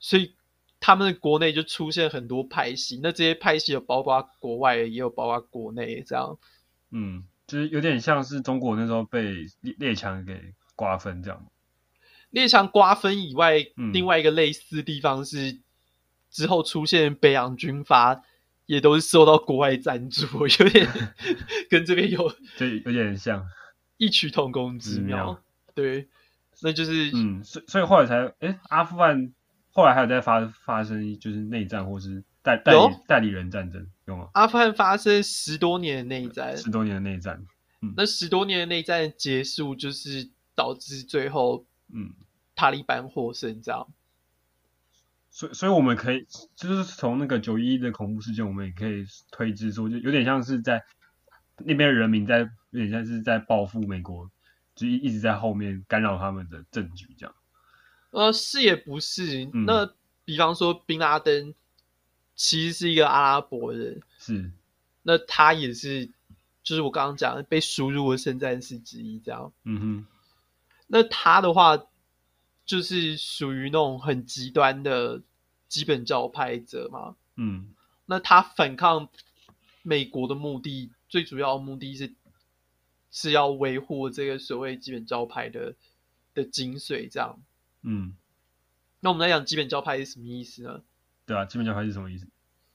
[0.00, 0.34] 所以
[0.80, 6.36] 他们的国内就出现很多派系，那这些派系有包括国外，也有包括国内，这样。
[6.90, 11.46] 嗯，就是有点像是中国那时候被列列强给瓜分这样。
[12.30, 15.60] 列强瓜分以外，嗯，另外一个类似的地方是
[16.30, 18.22] 之后出现北洋军阀，
[18.70, 20.88] 也都是受到国外赞助， 有点
[21.68, 23.44] 跟这边有，对，有点像
[23.96, 25.42] 异曲同工之妙。
[25.74, 26.08] 对，
[26.62, 29.32] 那就是嗯，所所以后来才哎、欸，阿富汗。
[29.72, 34.28] 后来还有在发发生，就是内战或是代代理代理人战争，有吗？
[34.34, 37.44] 阿富汗发生十多年的内战，十多年的内战。
[37.80, 42.12] 嗯，那十多年的内战结束，就是导致最后，嗯，
[42.54, 43.86] 塔利班获胜，这样。
[45.40, 50.84] 所以，所以我们可以，就是从那个九一一的恐怖事件，我们也可以推知说，就有点像是在
[51.56, 54.30] 那边人民在，有点像是在报复美国，
[54.74, 57.34] 就一一直在后面干扰他们的政局，这样。
[58.10, 59.46] 呃，是也不是。
[59.54, 59.90] 嗯、那
[60.26, 61.54] 比方说，宾拉登
[62.34, 64.50] 其实是一个阿拉伯人，是。
[65.02, 66.10] 那他也是，
[66.62, 69.50] 就是我刚刚讲的被输入的圣战士之一，这样。
[69.64, 70.06] 嗯哼。
[70.86, 71.82] 那他的话，
[72.66, 75.22] 就是属于那种很极端的
[75.70, 77.16] 基本教派者嘛。
[77.36, 77.72] 嗯。
[78.04, 79.08] 那他反抗
[79.82, 82.12] 美国的目的，最主要的目的是
[83.10, 85.76] 是要维护这个所谓基本教派的
[86.34, 87.40] 的精髓，这样。
[87.82, 88.16] 嗯，
[88.98, 90.82] 那我们来讲基本教派是什么意思呢？
[91.24, 92.26] 对啊，基本教派是什么意思？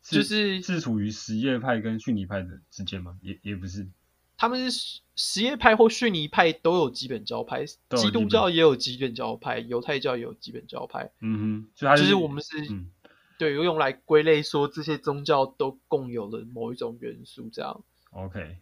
[0.02, 3.20] 是就是是处于实业派跟逊尼派的之间吗？
[3.22, 3.88] 也也不是，
[4.38, 11.12] 他们是什叶派或逊尼派都有基本教派，基督教也有基本教派，犹太教也有基本教派。
[11.22, 12.92] 嗯哼，就是我们是、嗯、
[13.38, 17.84] 对用来归类说这些宗教都共有的某一种元素，这样。
[18.12, 18.58] OK，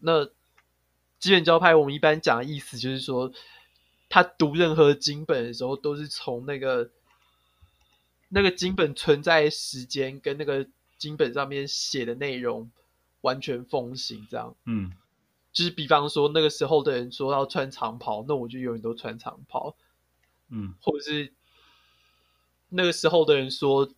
[0.00, 0.26] 那
[1.18, 3.32] 基本教派我们一般讲的意思就是说。
[4.12, 6.90] 他读任何经本的时候，都是从那个
[8.28, 10.66] 那个经本存在的时间跟那个
[10.98, 12.68] 经本上面写的内容
[13.20, 14.56] 完全奉行，这样。
[14.64, 14.90] 嗯，
[15.52, 19.76] 就是比方说那个时候的人说要穿长袍，那我就永远都穿长袍。
[20.48, 21.32] 嗯，或者是
[22.68, 23.88] 那个时候的人说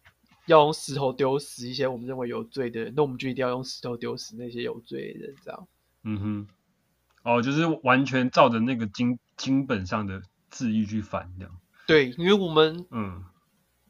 [0.46, 5.68] 要用石头丢死一些我们认为有罪的人，那我们就一定要用石头丢死那些有罪的人，这样。
[6.03, 6.48] 嗯哼。
[7.24, 11.57] 哦，就是完全照着那个经经本上的字义去反这样。
[11.86, 13.22] 对，因为我们嗯，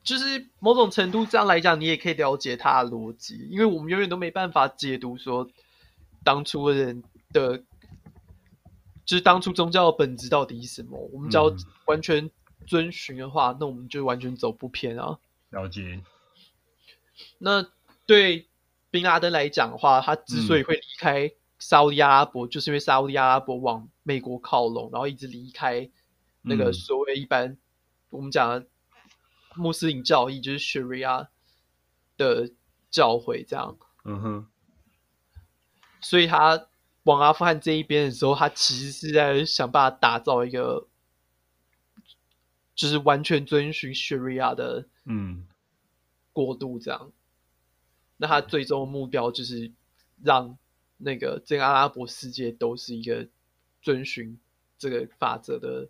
[0.02, 5.48] 就是某种程度这样来讲，你也可以了解他的逻辑，因为我们永远都没办法解读说
[6.22, 7.02] 当初的人
[7.32, 7.58] 的，
[9.04, 10.98] 就是当初宗教的本质到底是什么。
[11.12, 11.52] 我们只要
[11.86, 12.30] 完全
[12.66, 15.18] 遵循的话，嗯、那我们就完全走不偏啊。
[15.50, 16.02] 了解。
[17.38, 17.66] 那
[18.06, 18.48] 对
[18.90, 25.90] 宾拉登来讲的话，他之所以会离开沙乌地阿拉伯，嗯、就是因为沙乌地阿拉伯往美国靠拢，然后一直离开
[26.42, 27.58] 那个所谓一般、嗯、
[28.10, 28.66] 我们讲的。
[29.54, 31.26] 穆斯林教义就是 Sharia
[32.16, 32.50] 的
[32.90, 33.76] 教诲，这样。
[34.02, 34.46] 嗯哼。
[36.00, 36.68] 所以他
[37.04, 40.86] 往阿富汗这一边的时候，他其实是在想办法打造一个，
[42.74, 45.46] 就是完全遵循 Sharia 的嗯
[46.32, 47.00] 国度这样。
[47.04, 47.12] 嗯、
[48.18, 49.72] 那他最终目标就是
[50.22, 50.56] 让
[50.98, 53.28] 那个整个阿拉伯世界都是一个
[53.80, 54.38] 遵循
[54.78, 55.88] 这个法则的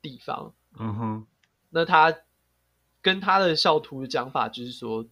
[0.00, 0.54] 地方。
[0.78, 1.26] 嗯哼。
[1.70, 2.16] 那他。
[3.00, 5.06] 跟他的教徒的讲法就是说，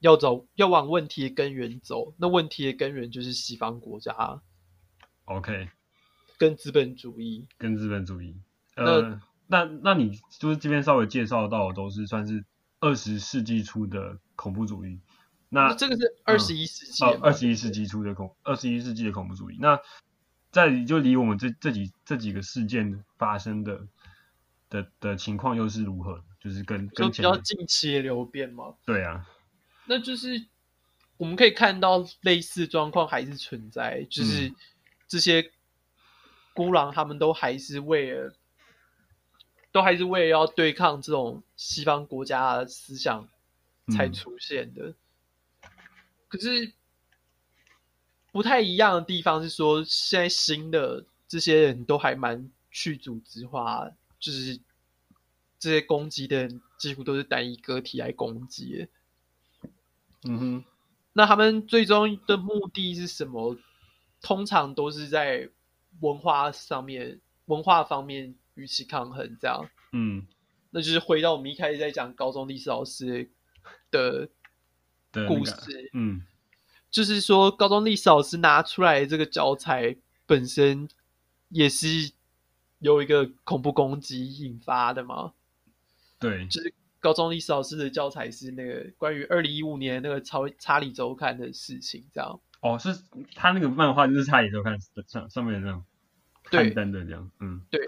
[0.00, 2.14] 要走，要往问题的根源走。
[2.18, 4.40] 那问题的根源就是西方国家
[5.24, 5.68] ，OK，
[6.38, 8.36] 跟资本主义，跟资本主义。
[8.74, 12.44] 呃，那那那你就是这边稍微介绍到的都是算是
[12.80, 15.00] 二十世纪初的恐怖主义。
[15.48, 19.56] 那，那这个是二十一世纪，二十一世纪初的恐，二十一世纪的恐怖主义。
[19.60, 19.80] 那
[20.50, 23.86] 在就离我们这这几这几个事件发生的
[24.68, 26.22] 的的情况又是如何？
[26.38, 29.26] 就是跟跟比较近期的流变吗，对啊，
[29.86, 30.46] 那就是
[31.16, 34.52] 我们可以看到类似状况还是存在，就是
[35.08, 35.50] 这些
[36.54, 38.34] 孤狼他们都还是为了，
[39.72, 43.28] 都还是为了要对抗这种西方国家的思想
[43.92, 44.88] 才出现的。
[44.88, 45.70] 嗯、
[46.28, 46.72] 可是
[48.32, 54.60] 不太一样的地方是说，现在新的这些人都还蛮去组织化，就是。
[55.58, 58.86] 这些攻击的人几乎都是单一个体来攻击。
[60.26, 60.64] 嗯哼，
[61.12, 63.56] 那他们最终的目的是什么？
[64.22, 65.48] 通常都是在
[66.00, 69.68] 文化上面、文化方面与其抗衡，这样。
[69.92, 70.26] 嗯，
[70.70, 73.30] 那就是回到我们一开始在讲高中历史老师
[73.90, 74.28] 的
[75.28, 75.52] 故事。
[75.68, 76.22] 那个、嗯，
[76.90, 79.96] 就是说高中历史老师拿出来这个教材
[80.26, 80.88] 本身
[81.50, 82.12] 也是
[82.80, 85.34] 有一个恐怖攻击引发的吗。
[86.18, 86.74] 对，就是
[87.06, 92.40] 高中历史老师的教材是那个关于二零一五年那个查查理周刊的事情，这样。
[92.60, 93.00] 哦，是
[93.32, 94.76] 他那个漫画就是查理周刊
[95.06, 95.84] 上上面这样
[96.42, 97.80] 刊登的这样，嗯，对。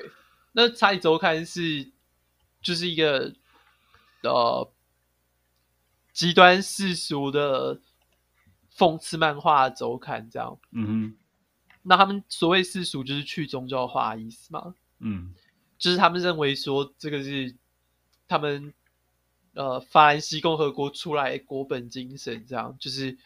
[0.52, 1.90] 那查理周刊是
[2.62, 3.34] 就是一个
[4.22, 4.72] 呃
[6.12, 7.80] 极端世俗的
[8.76, 10.56] 讽刺漫画周刊，这样。
[10.70, 11.16] 嗯哼。
[11.82, 14.76] 那他们所谓世俗就是去宗教化的意思吗？
[15.00, 15.34] 嗯，
[15.76, 17.56] 就是他们认为说这个是。
[18.30, 18.74] 他们
[19.58, 23.18] 呃，法兰西共和国出来国本精神，这样就是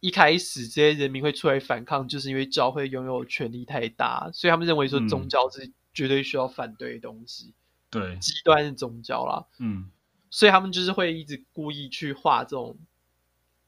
[0.00, 7.54] 一开始这些人民会出来反抗，就是因为教会拥有权力太大，所以他们认为说宗教是绝对需要反对的东西，
[7.90, 9.88] 对，极端的宗教啦，嗯，
[10.30, 12.76] 所以他们就是会一直故意去画这种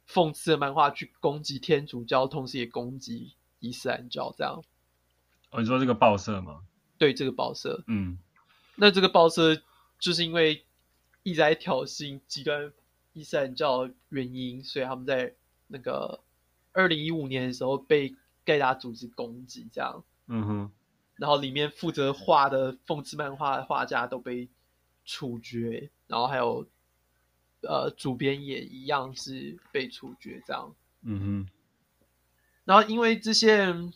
[0.09, 4.65] 讽刺的漫画，去攻击天主教，同时也攻击伊斯兰教，这样。
[5.51, 6.63] 哦，你说这个报社吗？
[6.99, 8.19] 对，这个报社，嗯，
[8.75, 9.63] 那这个报社。
[10.01, 10.65] 就是因为
[11.29, 12.73] 一直在挑衅极端
[13.13, 15.35] 伊斯兰教的原因，所以他们在
[15.67, 16.21] 那个
[16.73, 18.17] 二零一五年的时候被
[18.47, 20.03] 盖达组织攻击，这样。
[20.27, 20.73] 嗯哼。
[21.17, 24.49] 然后里面负责画的讽刺漫画的画家都被
[25.05, 26.67] 处决，然后还有
[27.61, 30.75] 呃主编也一样是被处决，这样。
[31.03, 31.49] 嗯哼。
[32.65, 33.93] 然后因为这些人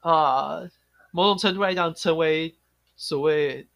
[0.00, 0.70] 啊、呃，
[1.10, 2.56] 某种程度来讲，成为
[2.96, 3.67] 所谓。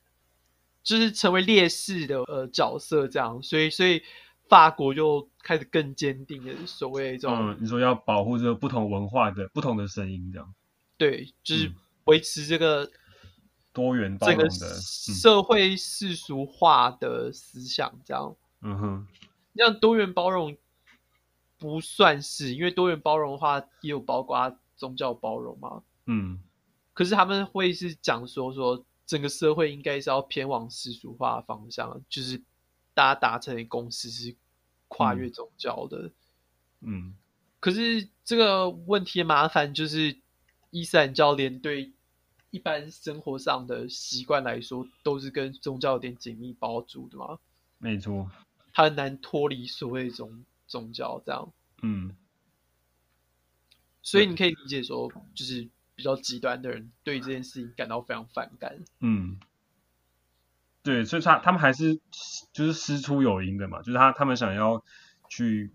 [0.83, 4.03] 就是成为烈士的呃角色这样，所以所以
[4.49, 10.55] 法国就开始更坚定的所谓这种，嗯，你说要保护这个不同文化的不同的声音这样，
[10.99, 11.73] 对，就是
[12.05, 12.91] 维持这个
[13.73, 19.07] 多元包容的社会世俗化的思想这样，嗯哼，
[19.55, 20.57] 这样多元包容
[21.59, 26.41] 不算是，因为多元包容的话也有包括宗教包容嘛，嗯，
[26.93, 28.85] 可是他们会是讲说说。
[29.07, 32.43] 整个社会应该是要偏往世俗化的方向，就是
[32.95, 34.35] 大家达成的共识是
[34.89, 36.07] 跨越宗教的。
[36.81, 37.15] 嗯，嗯，
[37.61, 40.19] 可是这个问题的麻烦就是，
[40.71, 41.93] 伊斯兰教连对
[42.51, 47.39] 一般生活上的习惯来说，都是跟宗教有点紧密包住的嘛。
[47.79, 48.31] 没错，
[48.73, 51.53] 它很难脱离所谓宗宗教这样。
[51.83, 52.17] 嗯，
[54.01, 55.69] 所以你可以理解说，就是。
[56.03, 58.81] 比较极端的人对这件事情感到非常反感。
[58.99, 59.39] 嗯，
[60.83, 62.01] 对，所以他他们还是
[62.53, 64.85] 就是师出有因的嘛，就是他他们想要
[65.29, 65.73] 去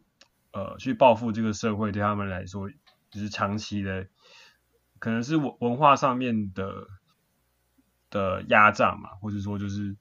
[0.52, 2.70] 呃去报复这个社会，对他们来说
[3.10, 4.10] 就是长期的，
[5.00, 6.88] 可能是文文化上面的
[8.10, 9.96] 的压榨嘛，或者说就是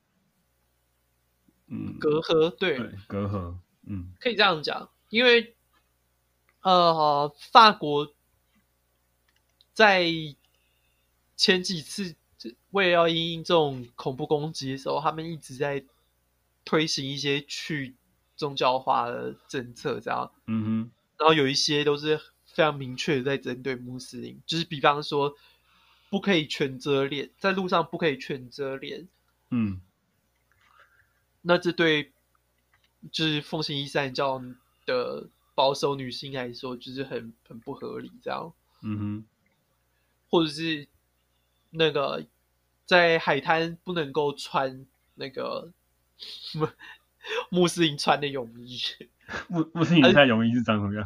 [1.69, 2.01] 嗯。
[2.01, 3.55] 隔阂，对，对隔阂，
[3.87, 5.57] 嗯，可以这样讲，因为
[6.63, 8.16] 呃法国
[9.77, 10.09] 在
[11.37, 12.17] 前几次。
[12.71, 15.83] 为了要因应这种恐怖攻击的时候，他们一直在
[16.65, 17.97] 推行一些去
[18.37, 20.31] 宗教化的政策，这样。
[20.47, 20.91] 嗯哼。
[21.19, 25.35] 然后有一些都是非常明确的在针对穆斯林，就是比方说
[26.11, 29.09] 不可以全遮脸，在路上不可以全遮脸。
[29.51, 29.81] 嗯。
[31.41, 32.13] 那这对
[33.11, 34.41] 就是奉行伊斯兰教
[34.85, 38.53] 的保守女性来说，就是很很不合理，这样。
[38.83, 39.27] 嗯哼。
[40.31, 40.89] 或者是
[41.71, 42.25] 那个。
[42.87, 45.73] 在海滩不能够穿那个
[46.55, 46.69] 穆
[47.51, 48.79] 穆斯林穿的泳衣。
[49.49, 51.05] 穆穆斯林穿泳衣是长什么样？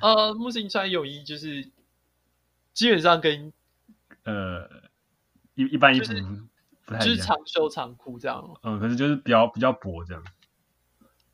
[0.00, 1.70] 呃，穆斯林穿泳衣就是
[2.72, 3.52] 基本上跟
[4.24, 4.66] 呃
[5.56, 6.14] 一一般衣服
[6.86, 8.58] 不太一样，就是长袖长裤这样。
[8.62, 10.24] 嗯，可是就是比较比较薄这样，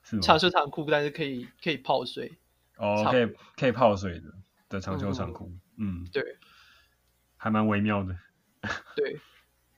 [0.03, 0.23] 是吗？
[0.23, 2.33] 长袖长裤，但是可以可以泡水。
[2.77, 4.35] 哦，可以可以泡水的
[4.69, 6.37] 的长袖长裤，嗯，嗯，对，
[7.47, 8.19] 还蛮微妙的，
[8.97, 9.21] 对。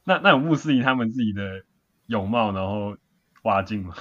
[0.04, 1.62] 那那有穆斯林他们自己的
[2.06, 2.96] 泳帽，然后
[3.42, 3.94] 挖镜吗？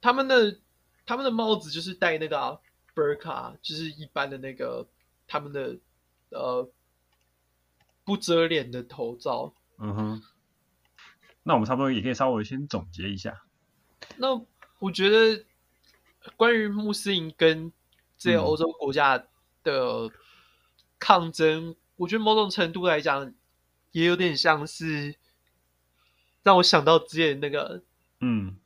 [0.00, 0.58] 他们的
[1.04, 2.56] 他们的帽子就是戴那个、啊、
[2.94, 4.88] burka，就是一般的那个
[5.28, 5.76] 他们的
[6.30, 6.66] 呃
[8.04, 9.52] 不遮脸的头罩。
[9.76, 10.22] 嗯哼。
[11.42, 13.42] 那我们差不多也可以稍微先总结一下。
[14.16, 14.28] 那
[14.78, 15.44] 我觉得
[16.38, 17.70] 关于穆斯林跟
[18.16, 19.22] 这些欧洲国家
[19.62, 20.10] 的
[20.98, 23.32] 抗争，嗯、我觉得某种程度来讲。
[23.92, 25.16] 也有点像是
[26.42, 27.82] 让我想到之前那个，
[28.20, 28.56] 嗯，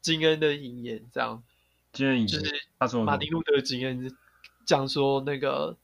[0.00, 1.44] 金恩的引言这样，
[1.92, 4.16] 金恩引言就是他说马丁路德金恩
[4.64, 5.76] 讲说那个，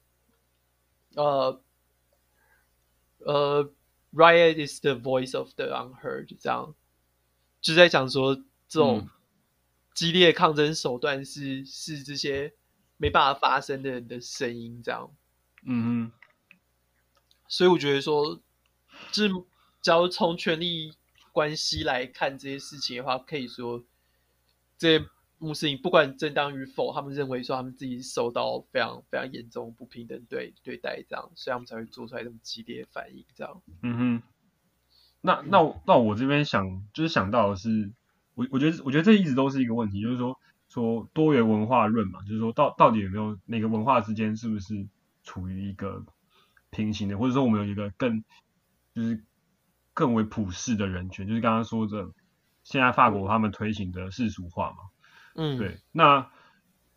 [1.16, 1.60] 呃，
[3.18, 3.70] 呃
[4.14, 6.74] ，riot is the voice of the unheard，这样，
[7.60, 8.34] 就在讲说
[8.66, 9.06] 这种
[9.92, 12.54] 激烈抗争手段是、嗯、是这些
[12.96, 15.14] 没办法发声的人的声音，这样，
[15.66, 16.12] 嗯哼，
[17.48, 18.40] 所以我觉得说。
[19.12, 19.32] 就是，
[19.80, 20.92] 假如从权力
[21.32, 23.82] 关系来看这些事情的话，可以说，
[24.76, 25.06] 这些
[25.38, 33.62] 穆斯林不管正当与否，他们认为说他们自己受到非常非常严重不平等对对待，这样，所以他们才会做出来这么激烈的反应，这样。
[33.82, 34.22] 嗯哼。
[35.20, 37.92] 那那那我这边想就是想到的是，
[38.34, 40.38] 我我觉得我觉得这一直都是一个问题，就是说
[40.68, 44.88] 说多元文化论嘛，就是说到到底有没有每个文化之间是不是
[45.22, 46.04] 处于一个
[46.78, 48.24] 平行的，或者说我们有一个更。
[48.94, 49.22] 就是
[49.94, 52.08] 更为普世的人权，就是刚刚说的，
[52.64, 54.76] 现在法国他们推行的世俗化嘛，
[55.36, 56.28] 嗯，对，那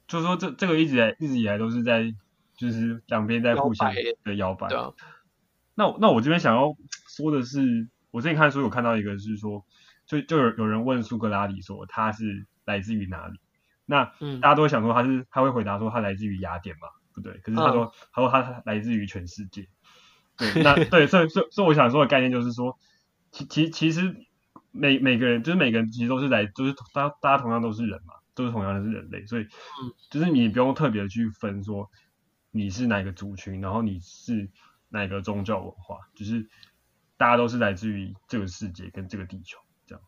[0.08, 2.12] 就是说这这个一直来一直以来都是在
[2.56, 4.68] 就是两边在互相的摇摆。
[4.70, 4.94] 对啊。
[5.76, 6.76] 那那我这边想要
[7.08, 9.64] 说的是，我最近看书有看到一个是说，
[10.08, 13.40] 就就有有人问苏格拉底说他是来自于哪里？
[13.86, 14.06] 那
[14.42, 19.68] 大家都会想说他是他会回答说他来自于雅典嘛，不对，可是他说、嗯、他说他来自于全世界。
[20.38, 22.80] 对，那对，所以所以所以我想说的概念就是说，
[23.32, 24.16] 其其其实
[24.72, 29.48] 每每个人就是每个人其实都是来，就是大家大家同样都是人嘛，都是同样的是人类，所以
[30.10, 31.92] 就是你不用特别去分说
[32.50, 34.50] 你是哪个族群，然后你是
[34.90, 36.50] 哪个宗教文化，就是
[37.18, 40.04] 大家都是来自于这个世界跟这个地球这样。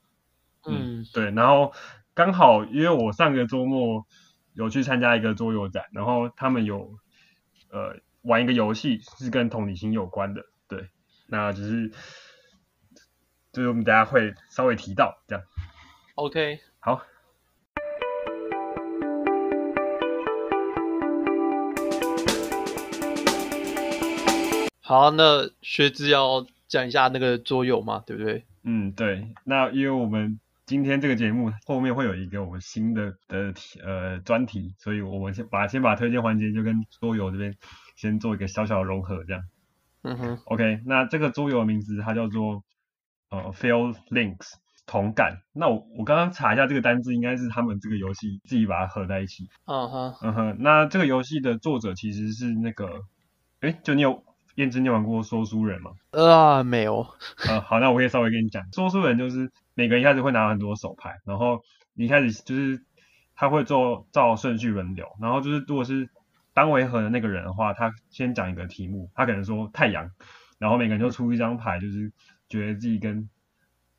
[0.65, 1.73] 嗯，对，然后
[2.13, 4.07] 刚好因为我上个周末
[4.53, 6.97] 有去参加一个桌游展，然后他们有
[7.69, 7.99] 呃。
[8.23, 10.87] 玩一个游戏是跟同理心有关的，对，
[11.27, 11.91] 那就是
[13.51, 15.43] 就是我们大家会稍微提到这样。
[16.15, 17.01] OK，好。
[24.79, 28.45] 好，那学之要讲一下那个桌游嘛，对不对？
[28.63, 29.27] 嗯，对。
[29.43, 33.53] 那因为我们今天这个节目后面会有一个我们新的的
[33.83, 37.55] 呃专题，所以我们先把先把推荐环节就跟桌游这边。
[37.95, 39.43] 先做一个小小的融合，这样。
[40.01, 40.39] 嗯哼。
[40.45, 42.63] OK，那这个桌游的名字它叫做
[43.29, 44.53] 呃 Feel Links
[44.87, 45.43] 同感。
[45.53, 49.47] 那我我刚刚查一下这个单字，应该是他们这个游戏自己把它合在一起。
[49.65, 50.15] 嗯哼。
[50.23, 50.57] 嗯哼。
[50.59, 53.03] 那这个游戏的作者其实是那个，
[53.59, 54.23] 诶，就你有
[54.55, 55.91] 彦之，你玩过说书人吗？
[56.11, 57.05] 啊，没有。
[57.47, 61.61] 呃，好，那我可以稍微跟你讲，说书人就是每个人一开始会拿很多手牌，然后
[61.93, 62.83] 你一开始就是
[63.35, 66.09] 他会做照顺序轮流，然后就是如果是。
[66.55, 70.11] 当回合的那个人的话，他先讲一个题目，他可能说太阳，
[70.59, 72.13] 然后每个人就出一张牌，就是
[72.47, 73.27] 觉得自己跟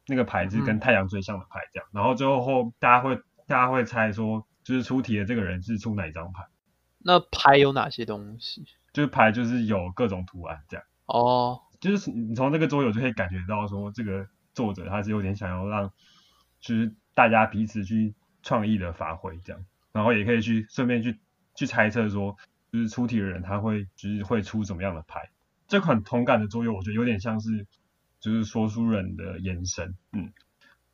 [0.07, 3.17] 那个牌子跟太阳最像的牌这样，嗯、然后最后后大家会
[3.49, 6.47] 大家会猜说，就是出题的这个人是出哪一张牌？
[6.99, 8.65] 那牌有哪些东西？
[8.93, 10.87] 就是牌就是有各种图案这样。
[11.07, 15.93] 哦，就是你从这个桌游就可以感觉到说，这个作者他是有点想要让，
[16.61, 21.19] 就是大家彼此去创意的发挥这样，然后也可以去顺便去
[21.55, 22.37] 去猜测说，
[22.73, 25.29] 就是出题的人他会就是会出什么样的牌。
[25.67, 27.67] 这款同感的作用，我觉得有点像是
[28.21, 30.33] 就是说书人的延伸，嗯。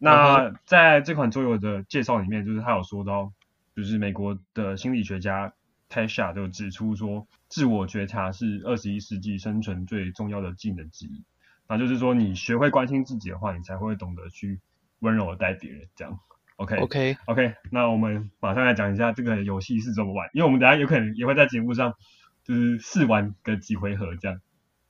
[0.03, 3.33] 那在这款桌游的介绍里面，就是他有说到，
[3.77, 5.53] 就是美国的心理学家
[5.91, 11.23] Tasha 就指出说，自我觉察是二十一世纪生存最重要的技能之一。
[11.71, 14.61] 那就是说，你学会关心自己的话，你才会懂得去
[14.99, 15.89] 温柔的待别人。
[15.95, 16.19] 这样
[16.57, 17.55] ，OK OK OK。
[17.71, 21.95] 那我们马上来讲一下这个游戏是怎么玩，因为我们等下有可能也会在节目上
[22.43, 24.41] 就是试玩个几回合这样。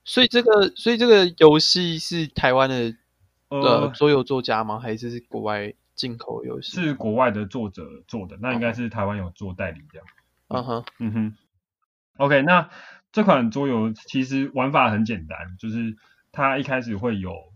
[0.03, 2.95] 所以这个，所以这个游戏是台湾的
[3.49, 4.79] 呃桌游作家吗？
[4.79, 6.71] 还是是国外进口游戏？
[6.71, 10.07] 是国外的作者做的，那应该是台湾有做代理这样。
[10.47, 11.37] 嗯哼，嗯哼。
[12.17, 12.69] OK，那
[13.11, 15.95] 这款桌游其实玩法很简单，就是
[16.31, 17.51] 它一开始会有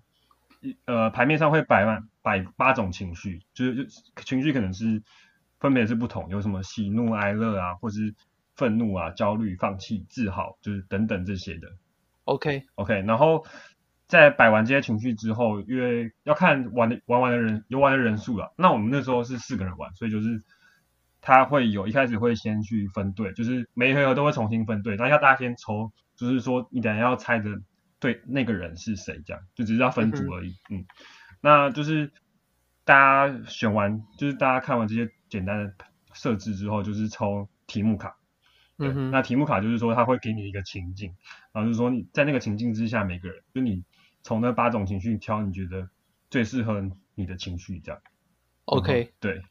[0.61, 3.91] 一呃牌面上会摆满摆八种情绪，就是就
[4.23, 5.01] 情绪可能是
[5.59, 8.13] 分别是不同，有什么喜怒哀乐啊，或是
[8.55, 11.67] 愤怒啊、焦虑、放弃、自豪，就是等等这些的。
[12.25, 13.45] OK OK，然后
[14.07, 18.53] 在摆完这些情绪之后，因为要看玩的玩完的人游玩的人数了。
[18.57, 20.41] 那我们那时候是四个人玩，所以就是
[21.21, 27.49] 他会有一开始会先去分队，就是每一回合都会重新分队，那要大家先抽，就是说你等下要猜的
[27.99, 30.51] 对那个人是谁，这样就只是要分组而已。
[30.69, 30.85] 嗯，嗯，
[31.41, 32.11] 那就是
[32.83, 32.95] 大
[33.27, 35.73] 家选完，就是大家看完这些简单的
[36.13, 38.17] 设置之后，就是抽题目卡。
[38.77, 41.15] 对，嗯、那题目卡就是说，他会给你一个情境，
[41.53, 43.85] 然后就是说你在那个情境之下，每个人就你
[44.21, 45.89] 从那八种情绪挑你觉得
[46.29, 48.01] 最适合你的情绪这样。
[48.65, 49.41] OK，对。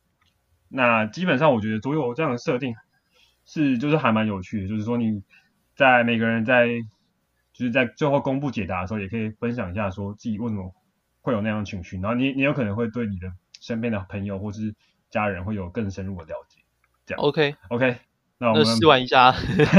[0.69, 2.75] 那基本上我觉得桌游这样的设定
[3.47, 5.23] 是就是还蛮有趣的，就是说你
[5.75, 6.69] 在每个人在
[7.55, 10.75] 就是在最后公布解答的时候，也可以分享一下说自己为什么
[11.23, 14.75] 会有那样的情绪，然后你你有可能会对你的身边的朋友或是
[15.09, 16.61] 家人会有更深入的了解。
[17.07, 17.25] 这样。
[17.25, 17.97] OK OK。
[18.37, 19.33] 那我们试玩一下，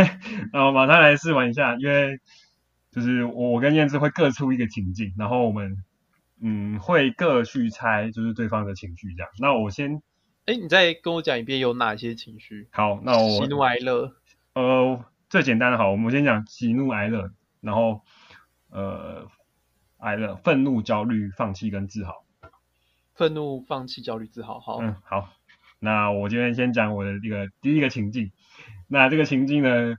[0.54, 2.20] 那我马上来试玩一下，因为
[2.90, 5.78] 就是我跟燕子会各出一个情境，然后我们
[6.42, 9.30] 嗯会各去猜就是对方的情绪这样。
[9.40, 9.96] 那我先，
[10.46, 12.70] 哎、欸，你再跟我讲一遍有哪些情绪？
[12.72, 14.16] 好，那我喜怒哀乐。
[14.54, 17.32] 呃，最简单的好，我们先讲喜怒哀乐，
[17.66, 18.02] 然后
[18.70, 19.28] 呃
[19.98, 22.24] 挨了、愤怒、焦虑、放弃跟自豪。
[23.16, 24.78] 愤怒、放弃、焦虑、自豪，好。
[24.82, 25.30] 嗯，好。
[25.80, 28.32] 那我今天先讲我的这个第一个情境。
[28.88, 29.96] 那这个情境呢，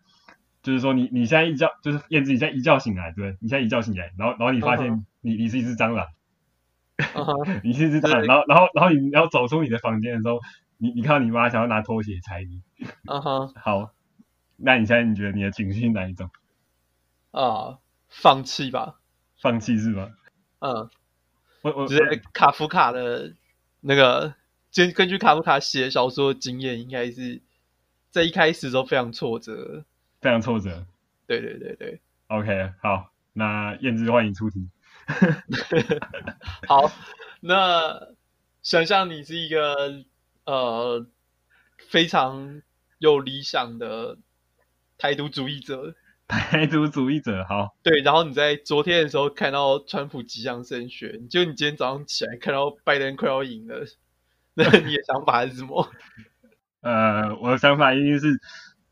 [0.63, 5.39] 就是说你你现在一觉，就是燕子你现在一觉醒来，对，你现在一觉醒来，然后然后你发现你、uh huh.
[5.39, 6.07] 你是一只蟑螂
[6.99, 7.61] ，uh huh.
[7.65, 10.41] 你是一只蟑螂，然后然后然后你要走出你的房间的时候，
[10.79, 12.63] 你你看到你妈想要拿拖鞋踩你，
[13.07, 13.91] 啊哈，好，
[14.57, 16.29] 那你现在你觉得你的情绪是哪一种？
[17.41, 17.79] 啊，uh,
[18.09, 18.99] 放弃吧，
[19.41, 20.13] 放弃是吗？
[20.61, 20.91] 嗯、uh,
[21.63, 23.35] 我，我我就是卡夫卡的
[23.81, 24.35] 那个，
[24.75, 27.43] 根根据卡夫卡写小说的经验，应该是。
[28.09, 29.85] 在一开始都非常挫折，
[30.23, 30.87] 非常挫折。
[31.27, 32.01] 对对对对。
[32.29, 34.71] OK，好，那燕之欢迎出题。
[36.67, 36.91] 好，
[37.41, 38.09] 那
[38.63, 40.03] 想象你是一个
[40.47, 41.07] 呃
[41.91, 42.63] 非常
[42.97, 44.17] 有理想的
[44.97, 45.95] 台独主义者。
[46.29, 47.77] 台独主义者，好。
[47.83, 53.85] 对，然后你在昨天的时候看到川普即将胜选，就你今天早上起来看到拜登快要赢了，
[54.55, 55.89] 那 你的想法是什么？
[56.83, 58.39] 呃，我的想法一定是，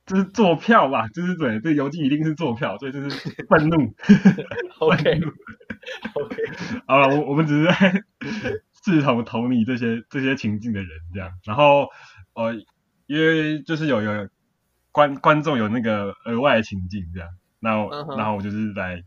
[0.07, 3.11] 就是做票吧，就是对，这游戏一定是做票，所以就是
[3.49, 3.77] 愤怒。
[4.79, 5.23] OK，OK，
[6.87, 8.03] 好了，我我们只是在
[8.85, 11.89] 试图投你这些这些情境的人这样，然后
[12.35, 12.55] 呃，
[13.07, 14.29] 因为就是有有
[14.95, 17.29] 观观众有那个额外的情境这样，
[17.59, 18.17] 然后、uh huh.
[18.17, 19.03] 然后我就是来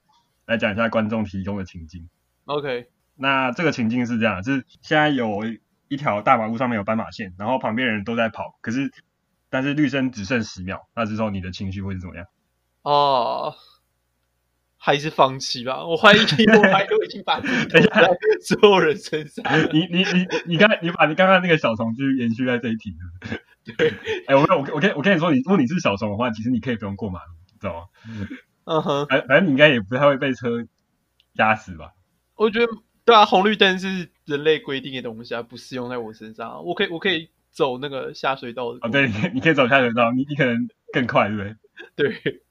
[0.45, 2.07] 来讲一下观众提供的情境。
[2.45, 5.41] OK，那这个情境是这样，就是现在有。
[5.89, 8.91] 一条大马路上面有斑马线，然后旁边人都在跑，可是
[9.49, 12.25] 但是绿灯只剩十秒，那之后你的情绪会是怎么样？
[12.81, 13.55] 哦，
[14.77, 15.85] 还是放弃吧。
[15.85, 17.39] 我怀疑我还都已经把
[18.43, 19.45] 所有人身上。
[19.71, 22.93] 你你你你刚你把你刚刚那个小虫去延续在这一题，
[23.77, 23.89] 对。
[24.27, 27.87] 哎、欸，我我我跟我跟你说，你如果你是小虫的话，其实你可以不用过马路，知道吗？
[28.65, 30.65] 嗯哼、uh，反.反正你应该也不太会被车
[31.33, 31.93] 压死吧？
[32.35, 32.67] 我觉得。
[33.05, 36.61] 对啊，红绿灯是人类规定的东西啊，不适用在我身上。
[36.65, 38.79] 我可以，我可以走那个下水道的。
[38.81, 41.55] 哦，对，你可以走下水道，你你可能更快，对不对？
[41.95, 42.41] 对。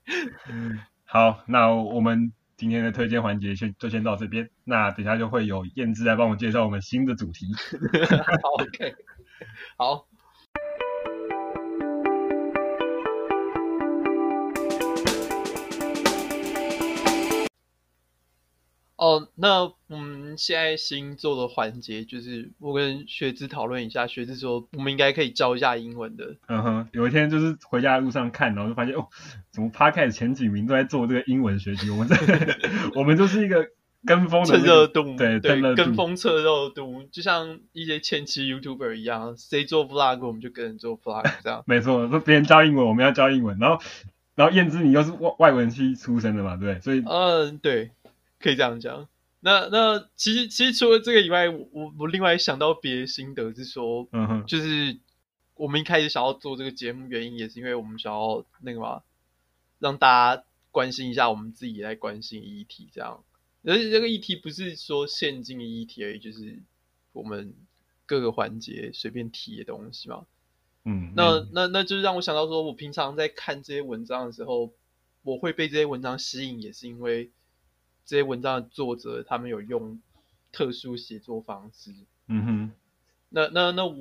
[1.04, 7.44] 好，那我们今天的推荐环节先就先到这边，那等下就会有燕姿来帮我介绍我们新的主题。
[8.42, 8.94] 好，OK，
[9.76, 10.06] 好。
[18.96, 26.34] 哦，那我们现在新做的环节就是我跟学之讨论一下，学之说我们应该可以教一下英文的。
[26.48, 29.06] 嗯哼，有一天就是回家的路上看，然后就发现哦，
[29.50, 31.90] 怎么 Podcast 前几名都在做这个英文学习？
[31.90, 32.16] 我们这
[32.98, 33.66] 我们就是一个
[34.06, 41.62] 跟风的、热度，对对，跟风蹭热度，就像一些前期 YouTuber 一样，谁做 Vlog 我们就跟着做 Vlog 这样。
[41.66, 43.78] 没错，说别人教英文，我们要教英文，然后
[44.36, 47.90] 然后燕姿你又是外外文系出身的嘛，对，所以嗯，对。
[48.38, 49.08] 可以这样讲，
[49.40, 54.98] 那那其实其实除了这个以外，我我另外想到别的心得是说，嗯哼，就是
[55.54, 59.02] 我们一开始想要做这个节目原因，也是因为我们想要那个嘛，
[59.78, 63.24] 让大家关心一下我们自己也在关心议题，这样，
[63.64, 66.58] 而且这个议题不是说现今的议题而已，就是
[67.12, 67.54] 我们
[68.04, 70.26] 各个环节随便提的东西嘛，
[70.84, 74.72] 嗯，那那那就是让我想到说，我平常在看这些文章的时候，
[75.22, 77.30] 我会被这些文章吸引，也是因为。
[78.06, 80.00] 这些文章的作者，他们有用
[80.52, 81.92] 特殊写作方式。
[82.28, 82.72] 嗯哼，
[83.28, 83.96] 那那那我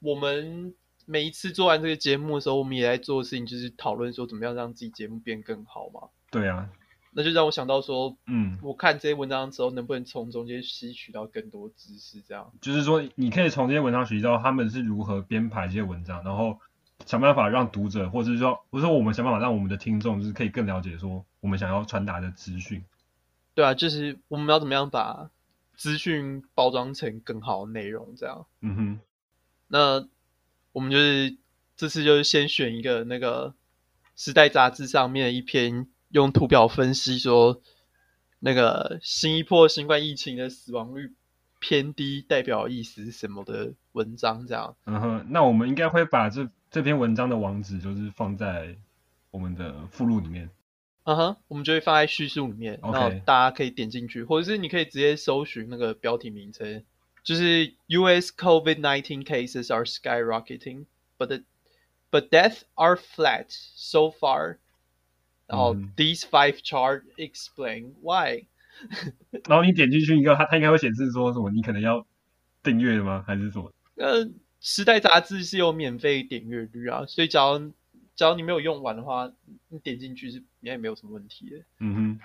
[0.00, 0.74] 我们
[1.04, 6.08] 每一次做完这个节目的时候，我们也在做的事情，就是讨论说怎么样让自己节目变更好嘛。
[6.30, 6.68] 对啊，
[7.12, 12.20] 那就让我想到说，嗯，我看这些文章的时候，能不能从中间吸取到更多知识？
[12.22, 16.58] 这样就是说，你可以从这些文章学习到他们是如何编排这些文章，然后
[17.04, 22.82] 想办法让读者，或者是说，不是说我们想办法让我们的听众，就是可以更了解说我们想要传达的资讯。
[23.56, 25.30] 对啊，就是我们要怎么样把
[25.76, 28.44] 资讯包装成更好的内容，这样。
[28.60, 29.00] 嗯哼。
[29.68, 30.06] 那
[30.72, 31.38] 我们就是
[31.74, 33.48] 这次就是先选一个那个
[34.14, 37.62] 《时代》杂志上面一篇用图表分析说，
[38.40, 41.14] 那个新一波新冠疫情的死亡率
[41.58, 44.76] 偏低，代表意思是什么的文章，这样。
[44.84, 45.26] 嗯哼。
[45.30, 48.76] 那我们应该会把这这篇文章的网址就是放在
[49.30, 50.50] 我们的附录里面。
[51.06, 56.82] 嗯哼，我们就会放在叙述里面.然后大家可以点进去，或者是你可以直接搜寻那个标题名称，
[57.22, 58.32] 就是 U.S.
[58.36, 60.86] COVID-19 cases are skyrocketing,
[61.16, 61.42] but the,
[62.10, 64.56] but deaths are flat so far。
[65.46, 68.46] 然后 these five charts explain why。
[69.48, 71.52] 然后你点进去以后，它它应该会显示说什么？
[71.52, 72.04] 你可能要
[72.64, 73.22] 订阅吗？
[73.24, 73.72] 还是什么？
[73.94, 74.28] 呃，
[74.58, 77.62] 时代杂志是有免费点阅率啊，所以只要。
[78.18, 79.30] 只要你没有用完的话，
[79.68, 81.62] 你点进去是应该没有什么问题。
[81.78, 82.20] 嗯哼。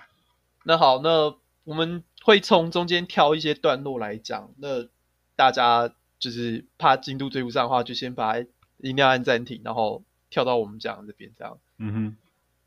[0.64, 1.32] 那好，那
[1.62, 4.52] 我们会从中间挑一些段落来讲。
[4.56, 4.88] 那
[5.36, 8.34] 大家就是怕进度追不上的话，就先把
[8.78, 11.56] 音量按暂停，然后跳到我们讲的这边这样。
[11.78, 12.16] 嗯哼。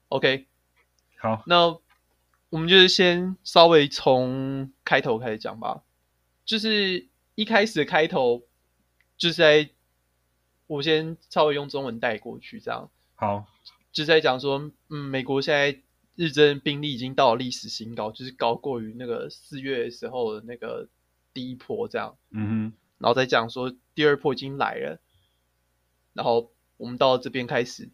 [0.08, 0.46] OK。
[1.18, 1.78] 好，那
[2.50, 5.84] 我们就是先稍微从开头开始讲吧。
[6.46, 8.44] 就是一开始的开头，
[9.18, 9.70] 就是在
[10.68, 12.90] 我先稍微用中文带过去这样。
[13.16, 13.46] 好，
[13.96, 15.80] 就在讲说，嗯，美国现在
[16.18, 20.90] 日增病例已经到了历史新高，就是高过于那个四月时候的那个
[21.34, 22.18] 第一波这样。
[22.32, 25.00] 嗯哼，然后再讲说第二波已经来了，
[26.12, 27.90] 然后我们到这边开始，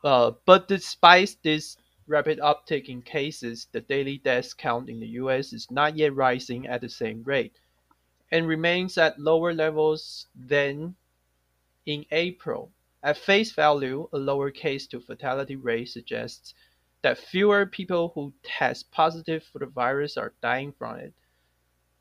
[0.00, 1.76] 呃、uh,，But despite this
[2.08, 5.52] rapid uptick in cases, the daily death count in the U.S.
[5.52, 7.52] is not yet rising at the same rate,
[8.30, 10.94] and remains at lower levels than
[11.84, 12.70] in April.
[13.03, 16.53] At face value, a lower case to fatality rate suggests
[17.03, 21.13] that fewer people who test positive for the virus are dying from it.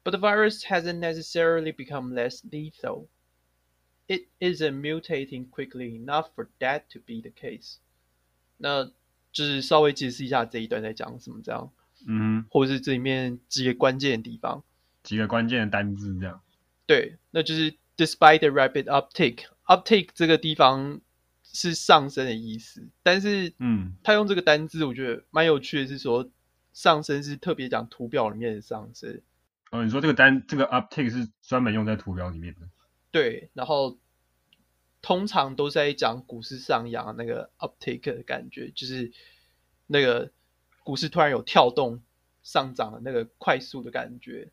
[0.04, 3.08] But the virus hasn't necessarily become less lethal.
[4.08, 7.76] It isn't mutating quickly enough for that to be the case.
[8.56, 8.90] 那
[9.32, 11.70] 就是稍微解释一下这一段在讲什么，这样，
[12.06, 14.64] 嗯，或者是这里面几个关键的地方，
[15.02, 16.40] 几个关键的单字这样。
[16.86, 19.44] 对，那就是 despite the rapid uptick。
[19.71, 20.99] Uptake 这个地方
[21.43, 26.29] 是上升的意思，但是，嗯，他用这个单字，我觉得蛮有趣的，是说
[26.73, 29.21] 上升是特别讲图表里面的上升。
[29.69, 32.67] 哦，你说这个单这个 uptake 是专门用在图表里面的？
[33.11, 33.97] 对，然后
[35.01, 39.13] 通常都是在讲股市上扬那个 uptake 的感觉，就是
[39.87, 40.31] 那个
[40.83, 42.01] 股市突然有跳动
[42.43, 44.51] 上涨的那个快速的感觉。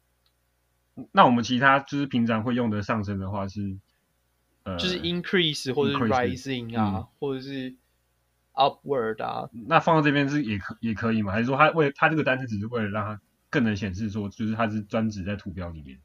[1.11, 3.79] 那我们其他就是平常会用的上升的话是？
[4.77, 7.75] 就是 increase 或者是 rising 啊，嗯、或者是
[8.53, 9.49] upward 啊。
[9.53, 11.33] 那放到这边是也可也可以吗？
[11.33, 16.01] 还是说它为它这个单词只是为了让它更能显示说，就是它是专指在图表里面？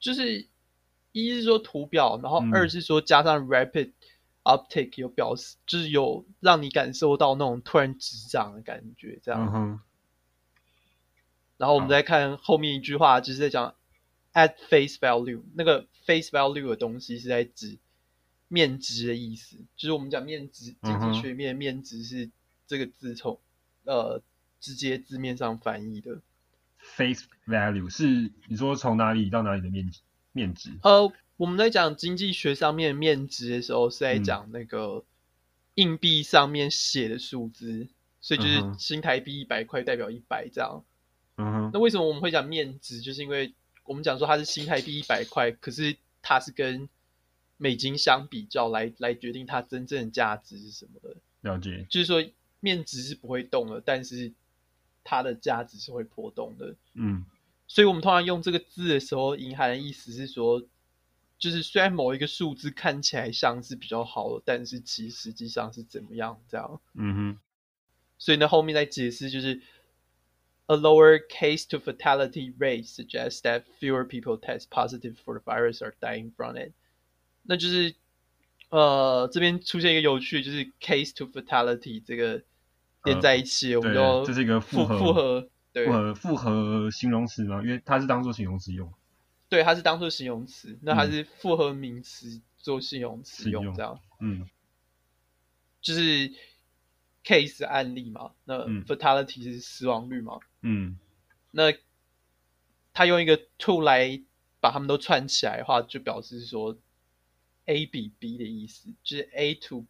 [0.00, 0.46] 就是
[1.12, 3.92] 一是说图表，然后二是说加上 rapid
[4.44, 9.50] uptake 有表示，嗯、就是有让你感受到那种突然直涨的感觉，这样。
[9.54, 9.80] 嗯。
[11.56, 13.74] 然后我们再看后面一句话，就是在讲
[14.38, 17.76] at face value，那个 face value 的东西是在指
[18.46, 22.30] 面值的意思，就是我们讲面值经济学面面值是
[22.68, 23.40] 这个字从
[23.84, 24.22] 呃
[24.60, 26.20] 直接字面上翻译的。
[26.78, 30.70] face value 是你说从哪里到哪里的面积面值？
[30.84, 35.04] 呃，我们在讲经济学上面面值的时候，是在讲那个
[35.74, 37.88] 硬币上面写的数字，嗯、
[38.20, 40.84] 所以就是新台币一百块代表一百这样。
[41.36, 41.70] 嗯哼。
[41.74, 43.00] 那为什么我们会讲面值？
[43.00, 43.52] 就是因为
[43.88, 46.88] 我们讲说它是新台币一百块，可是它是跟
[47.56, 51.16] 美金相比较来来决定它真正的价值是什么的。
[51.40, 51.86] 了解。
[51.90, 52.24] 就是说
[52.60, 54.32] 面值是不会动的，但是。
[55.10, 57.24] 它的价值是会波动的，嗯，
[57.66, 60.62] 所以我们通常用这个字的时候，隐含的意思是说，
[61.38, 67.38] 就是虽然某一个数字看起来像是比较好的，但是其实实际上是怎么样这样，嗯哼，
[68.18, 69.62] 所以呢后面再解释就是
[70.68, 75.94] ，a lower case to fatality rate suggests that fewer people test positive for the virus are
[76.00, 76.72] dying from it，
[77.42, 77.94] 那就是
[78.70, 82.42] 呃这边出现一个有趣就是 case to fatality 这个。
[83.04, 87.62] 连在一起，呃、我们就这是一个复合复合对复合复合形容词吗？
[87.62, 88.92] 因为它是当做形容词用。
[89.48, 94.00] 对，它是当做形容词，那它是复合名词做形容词用，这样。
[94.20, 94.50] 嗯，
[95.80, 96.32] 就是
[97.28, 100.40] case 案例嘛，那 fatality 是死亡率嘛。
[100.62, 100.98] 嗯，
[101.50, 101.74] 那
[102.94, 104.22] 他用一个 to 来
[104.60, 106.78] 把他们都串起来的话，就表示说
[107.66, 109.84] A 比 B 的意思，就是 A to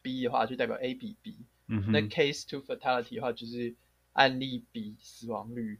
[0.00, 1.36] B 的话，就代表 A 比 B。
[1.66, 3.74] 嗯、那 case to fatality 的话，就是
[4.14, 5.78] 案例比死亡率，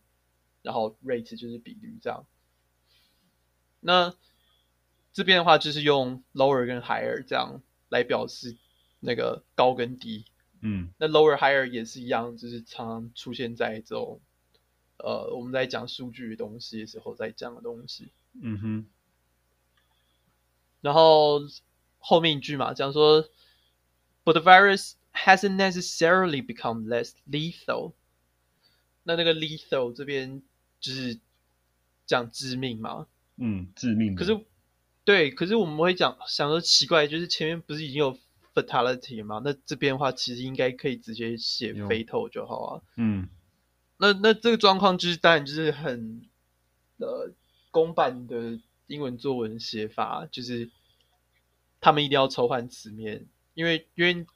[0.61, 2.27] 然后 rate 就是比率这样。
[3.81, 4.15] 那
[5.15, 8.59] 这边的话，就是用 lower 跟 higher 这样来表示
[9.01, 10.27] 那个高跟低。
[10.61, 14.21] 嗯，那 lower higher 也是一样，就是常常出现在这种
[14.99, 18.13] 呃我们在讲数据的东西的时候在讲的东西。
[18.41, 18.87] 嗯哼。
[20.81, 21.41] 然后
[21.99, 23.29] 后面一句嘛，讲说
[24.25, 27.95] ，but the virus Hasn't necessarily become less lethal。
[29.03, 30.41] 那那个 lethal 这边
[30.79, 31.19] 就是
[32.07, 33.09] 讲致命嘛？
[33.37, 34.15] 嗯，致命。
[34.15, 34.41] 可是，
[35.05, 38.17] 对，可是我们会讲想说奇怪，就是前面不是已经有
[38.55, 39.41] fatality 嘛？
[39.45, 42.83] 那这边的话其实应该可以直接写 fatal 就好啊。
[42.97, 43.29] 嗯。
[43.97, 46.23] 那那这个状况就是当然就是很
[46.99, 47.33] 呃
[47.71, 50.71] 公版的英文作文写法，就是
[51.81, 54.27] 他们一定要抽换词面，因为因为。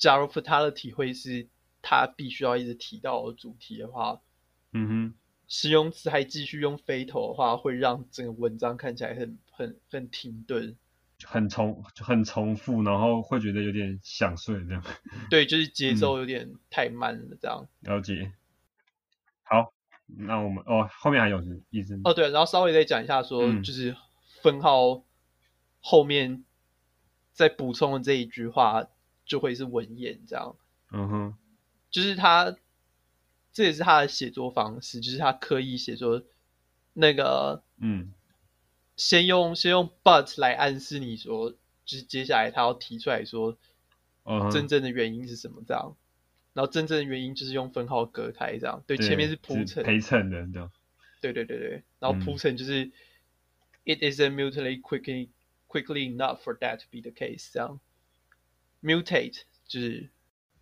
[0.00, 1.48] 假如 fatality 会是
[1.82, 4.20] 他必须要一直提到的主题的话，
[4.70, 5.14] 嗯哼，
[5.48, 10.76] 形容词还继续用 fatal 的话，会让整个文章看起来很很很停顿，
[11.24, 14.82] 很重很重复，然后会觉得有点想睡这样。
[15.30, 17.68] 对，就是节奏有点太慢了这样。
[17.82, 18.32] 嗯、了解。
[19.42, 19.72] 好，
[20.06, 22.00] 那我们哦后面还有是意思？
[22.04, 23.96] 哦对，然后稍微再讲一下说，嗯、就是
[24.42, 25.02] 分号
[25.80, 26.44] 后面
[27.32, 28.88] 再补充的这一句话。
[29.28, 30.56] 就会是文言这样，
[30.90, 31.34] 嗯哼，
[31.90, 32.56] 就是他，
[33.52, 36.22] 这也是他的写作方式，就是他刻意写作
[36.94, 38.14] 那个，嗯，
[38.98, 41.52] 先用先用 but 来暗示你说，
[41.86, 43.56] 就是接下来他要提出来说，
[44.24, 45.96] 嗯，真正的原因是什么这样，
[46.52, 50.70] 然后真正的原因就是用分号隔开这样，对，对前面是铺陈陪衬的这样，
[51.22, 52.92] 对对对对，然后铺陈就是、嗯、
[53.84, 55.28] it isn't mutually quickly
[55.68, 57.80] quickly enough for that to be the case 这样。
[58.82, 60.08] mutate 就是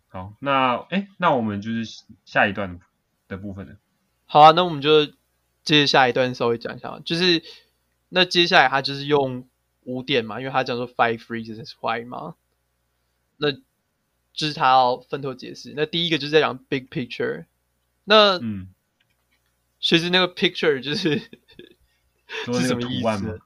[0.07, 2.79] 好，那哎，那我们就是下一段
[3.27, 3.77] 的部分了。
[4.25, 5.05] 好啊，那我们就
[5.63, 7.43] 接着下一段稍微讲一下，就是
[8.09, 9.47] 那接下来他就是用
[9.83, 12.35] 五点嘛，因为他讲说 five reasons why 嘛，
[13.37, 15.73] 那就是他要分头解释。
[15.75, 17.45] 那第一个就是在讲 big picture，
[18.03, 18.67] 那嗯，
[19.79, 21.19] 其实那个 picture 就是
[22.53, 23.41] 是什么意思？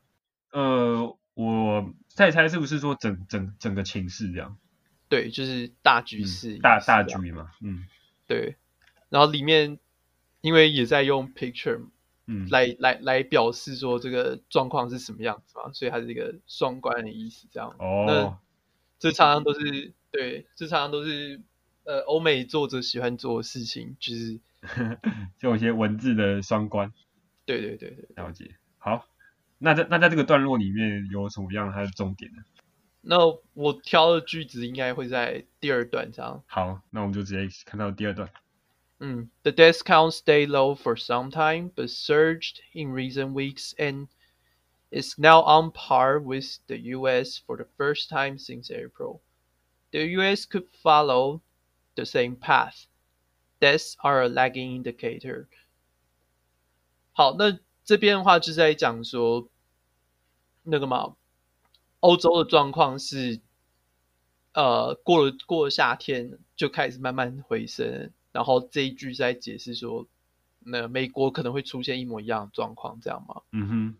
[0.52, 1.94] 呃，我。
[2.14, 4.58] 再猜是不是说整整整个情势这样？
[5.08, 7.52] 对，就是大局势、嗯，大大局嘛。
[7.62, 7.86] 嗯，
[8.28, 8.58] 对。
[9.08, 9.80] 然后里面
[10.42, 11.86] 因为也在用 picture，
[12.32, 17.76] 嗯，来来来表示说这个状况是什么样子嘛，所以它是一个双关的意思，这样。
[17.78, 18.06] 哦。
[18.08, 18.40] 那
[18.98, 21.42] 这常常都是对，这常常都是
[21.84, 24.40] 呃欧美作者喜欢做的事情，就是
[25.38, 26.94] 就有些文字的双关。
[27.46, 28.56] 对对对对，了解。
[28.78, 29.06] 好。
[29.64, 32.42] 那在那在这个段落里面有什么样它的重点呢？
[33.02, 33.18] 那
[33.54, 36.44] 我挑的句子应该会在第二段这样。
[36.48, 38.28] 好，那我们就直接看到第二段。
[39.01, 44.09] 嗯，The death count stayed low for some time, but surged in recent weeks and
[44.91, 47.39] is now on par with the U.S.
[47.39, 49.21] for the first time since April.
[49.93, 50.47] The U.S.
[50.47, 51.43] could follow
[51.95, 52.87] the same path.
[53.61, 55.47] Deaths are a lagging indicator.
[57.13, 59.49] 好，那这边的话就是在讲说
[60.63, 61.17] 那个嘛，
[62.01, 63.41] 欧洲的状况是，
[64.53, 70.08] 呃，过了过了夏天就开始慢慢回升， 然后这一句在解释说，
[70.60, 73.42] 那美国可能会出现一模一样的状况，这样吗？
[73.52, 73.96] 嗯哼。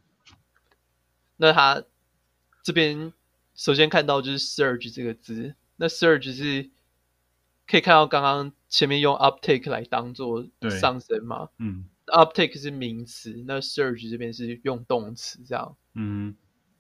[1.38, 1.84] 那他
[2.64, 3.12] 这边
[3.56, 6.70] 首先看到就是 surge 这个字，那 surge 是
[7.66, 10.48] 可以看到刚刚前面用 uptake 来当做
[10.80, 11.50] 上升嘛？
[11.58, 15.76] 嗯，uptake 是名词，那 surge 这边是用动词这样。
[15.96, 16.36] 嗯，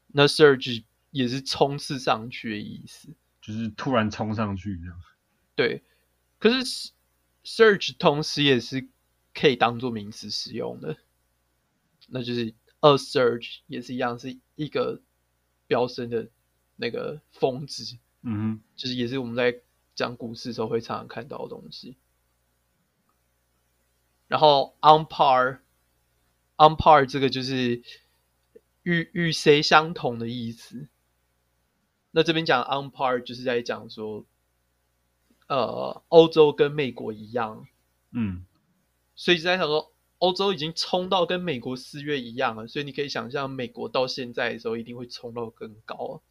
[0.08, 3.10] 那 surge 也是冲刺上去的意思，
[3.41, 5.02] 就是突然冲上去这样。
[5.56, 5.82] 对，
[6.38, 6.91] 可是
[7.44, 8.88] surge 同时也是
[9.34, 10.98] 可以当做名词使用的，
[12.08, 14.38] 那就是 a search 也是一样是。
[14.56, 15.02] 一个
[15.66, 16.30] 飙升的
[16.76, 19.60] 那个峰值，嗯哼，就是也是我们在
[19.96, 21.98] 讲股市的时候会常常看到的东西。
[24.28, 27.82] 然后 on par，on par 这个就是
[28.84, 30.88] 与与谁相同的意思。
[32.12, 34.28] 那这边讲 on par 就是在讲说，
[35.52, 37.68] 呃，欧洲跟美国一样，
[38.14, 38.45] 嗯，
[39.16, 39.91] 所以就在想说。
[40.22, 46.22] 欧洲已经冲到跟美国四月一样了，所以你可以想象，美国到现在的时候一定会冲到更高。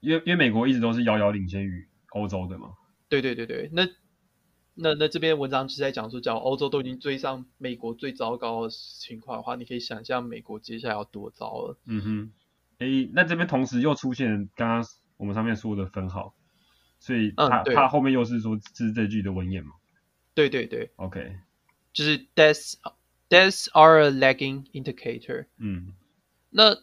[0.00, 2.74] 因为因为美国一直都是遥遥领先于欧洲的嘛。
[3.08, 3.86] 对对对对，那
[4.74, 11.78] 那那这篇文章是在讲说，假如欧洲都已经追上美国最糟糕的情况的话，你可以想象美国接下来要多糟了。
[11.86, 12.32] 嗯哼，
[12.78, 14.84] 诶，那这边同时又出现刚刚
[15.16, 16.34] 我们上面说的分号，
[17.00, 19.72] 所以他、嗯、他后面又是说这是这句的文言嘛？
[20.34, 21.36] 对对对，OK。
[21.92, 22.74] 就是 deaths
[23.28, 25.46] deaths are a lagging indicator。
[25.56, 25.94] 嗯，
[26.50, 26.76] 那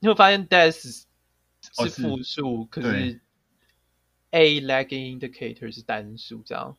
[0.00, 1.04] 你会发现 deaths
[1.62, 3.20] 是复数，可是
[4.30, 6.76] a lagging indicator 是单数，这样。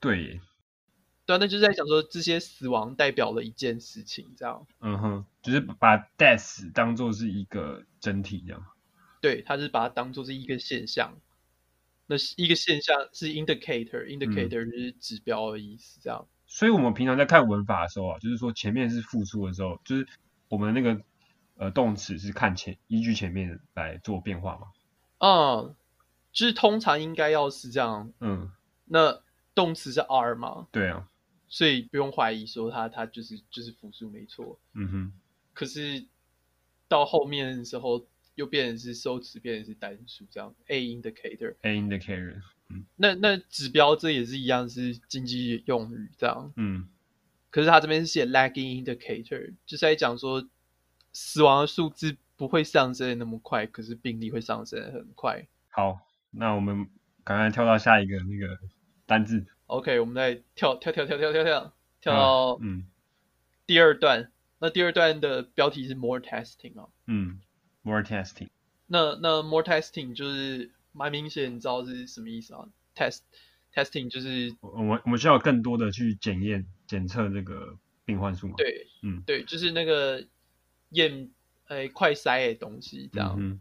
[0.00, 0.40] 对，
[1.26, 4.66] 对啊，那就是在讲说这些死亡代表了一件事情，这样。
[4.80, 8.64] 嗯哼，就是把 deaths 当做是一个整体，这样。
[9.20, 11.14] 对，他是把它当做是一个现象。
[12.10, 16.26] 那是一个现象是 indicator，indicator、嗯、就是指标的意思，这样。
[16.48, 20.08] 所以，我们平常在看文法的时候啊，就是说前面是复数的时候，就是
[20.48, 21.00] 我们那个
[21.54, 24.66] 呃动词是看前依据前面来做变化嘛。
[25.18, 25.76] 嗯，
[26.32, 28.12] 就是通常应该要是这样。
[28.18, 28.50] 嗯，
[28.86, 29.22] 那
[29.54, 30.66] 动词是 are 嘛？
[30.72, 31.08] 对啊，
[31.46, 34.58] 所以不用怀疑说它它就是就是复数没错。
[34.74, 35.12] 嗯哼。
[35.54, 36.04] 可是
[36.88, 38.04] 到后面的时候
[38.40, 40.54] 又变成是收词，变成是单数这样。
[40.68, 41.54] A indicator。
[41.60, 42.86] A indicator 嗯。
[42.96, 46.50] 那那指标这也是一样，是经济用语这样。
[46.56, 46.88] 嗯，
[47.50, 50.48] 可是他这边是写 lagging indicator，就是在讲说
[51.12, 55.46] 死亡的数字不会上升的那么快，可是病例会上升的很快。
[55.68, 56.88] 好，那我们
[57.22, 58.58] 赶快跳到下一个那个
[59.04, 59.44] 单字。
[59.66, 62.86] OK，我们再跳跳跳跳跳跳跳跳到嗯
[63.66, 64.22] 第二段。
[64.22, 66.88] 嗯、那第二段的标题是 more testing 啊。
[67.06, 67.40] 嗯
[67.82, 68.48] ，more testing。
[68.86, 70.70] 那那 more testing 就是。
[70.92, 73.20] 蛮明显，你知道是什么意思啊？Test
[73.72, 78.54] testing 就是我们我们需要更多的去检验检测这个病患数嘛？
[78.56, 80.26] 对，嗯，对，就是那个
[80.88, 81.30] 验
[81.68, 83.36] 诶、欸、快筛的东西这样。
[83.38, 83.60] 嗯、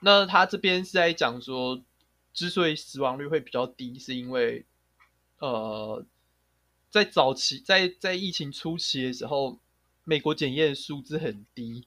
[0.00, 1.84] 那他这边是在讲说，
[2.32, 4.66] 之所以死亡率会比较低，是因为
[5.38, 6.04] 呃，
[6.90, 9.60] 在早期在在疫情初期的时候，
[10.02, 11.86] 美国检验数字很低。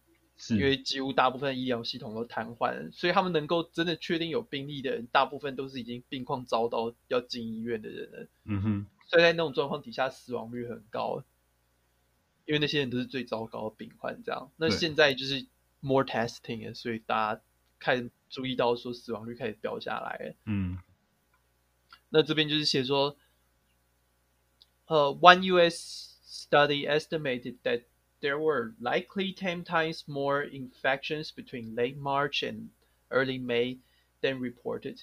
[0.50, 8.28] 因为几乎大部分医疗系统都瘫痪，所以他们能够真的确定有病例的人，大部分都是已经病况糟到要进医院的人了。
[8.46, 11.24] 嗯哼，所以在那种状况底下，死亡率很高，
[12.46, 14.24] 因为那些人都是最糟糕的病患。
[14.24, 15.46] 这样，那现在就是
[15.80, 17.42] more testing，所以大家
[17.78, 20.36] 看注意到说死亡率开始掉下来。
[20.46, 20.80] 嗯，
[22.10, 23.16] 那这边就是写说，
[24.88, 26.18] 呃，one U.S.
[26.26, 27.84] study estimated that
[28.21, 32.71] There were likely ten times more infections between late March and
[33.11, 33.79] early May
[34.23, 35.03] than reported,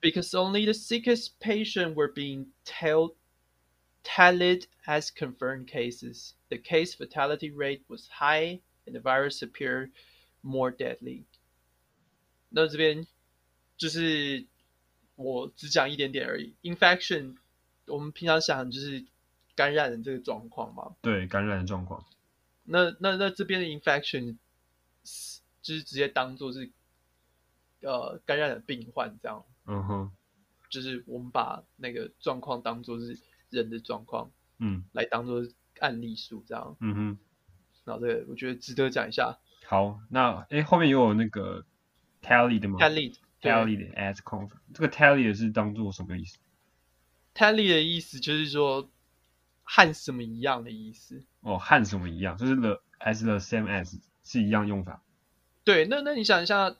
[0.00, 6.34] because only the sickest patients were being tallied as confirmed cases.
[6.50, 9.92] The case fatality rate was high, and the virus appeared
[10.42, 11.24] more deadly.
[12.50, 13.06] 那这边
[13.76, 14.44] 就是
[15.14, 16.54] 我只讲一点点而已。
[16.62, 17.36] Infection，
[17.86, 19.04] 我们平常想就是。
[19.59, 20.95] 感染的这个状况嘛？
[21.01, 22.05] 对，感染的状况。
[22.63, 24.37] 那那那这边的 infection
[25.61, 26.71] 就是直接当做是
[27.81, 29.43] 呃感染的病患这样。
[29.65, 30.11] 嗯哼。
[30.69, 35.45] 就是我们把那个状况当做是人的状况，嗯，来当做
[35.79, 36.77] 案例数这样。
[36.79, 37.17] 嗯哼。
[37.83, 39.37] 然后这个我觉得值得讲一下。
[39.65, 41.65] 好，那哎后面又有那个
[42.21, 46.37] tally 的吗？tally tally 的 as confirmed 这个 tally 的是当做什么意思
[47.33, 48.89] ？tally 的意思就是说。
[49.71, 51.23] 和什么一样的意思。
[51.41, 52.35] 哦，和什么一样？
[52.35, 55.03] 就是 the as the same as 是一样用法。
[55.63, 56.71] 对，那那你想一下，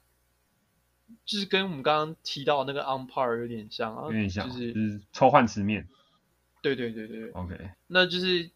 [1.23, 5.87] 就是跟我们刚刚提到的那个 on par 有点像啊，有点像，就是、就是抽换词面。
[6.63, 8.49] 对对对对，OK，那就是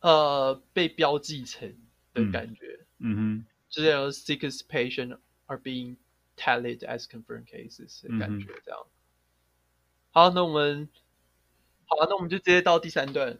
[0.00, 1.74] 呃被标记成
[2.14, 2.78] 的感觉。
[2.98, 5.96] 嗯，嗯哼，就是 sickest patient are being
[6.36, 8.80] tallied as confirmed cases 的感觉，这样。
[8.84, 8.90] 嗯、
[10.12, 10.88] 好，那我们
[11.86, 13.36] 好，那我们就直接到第三段。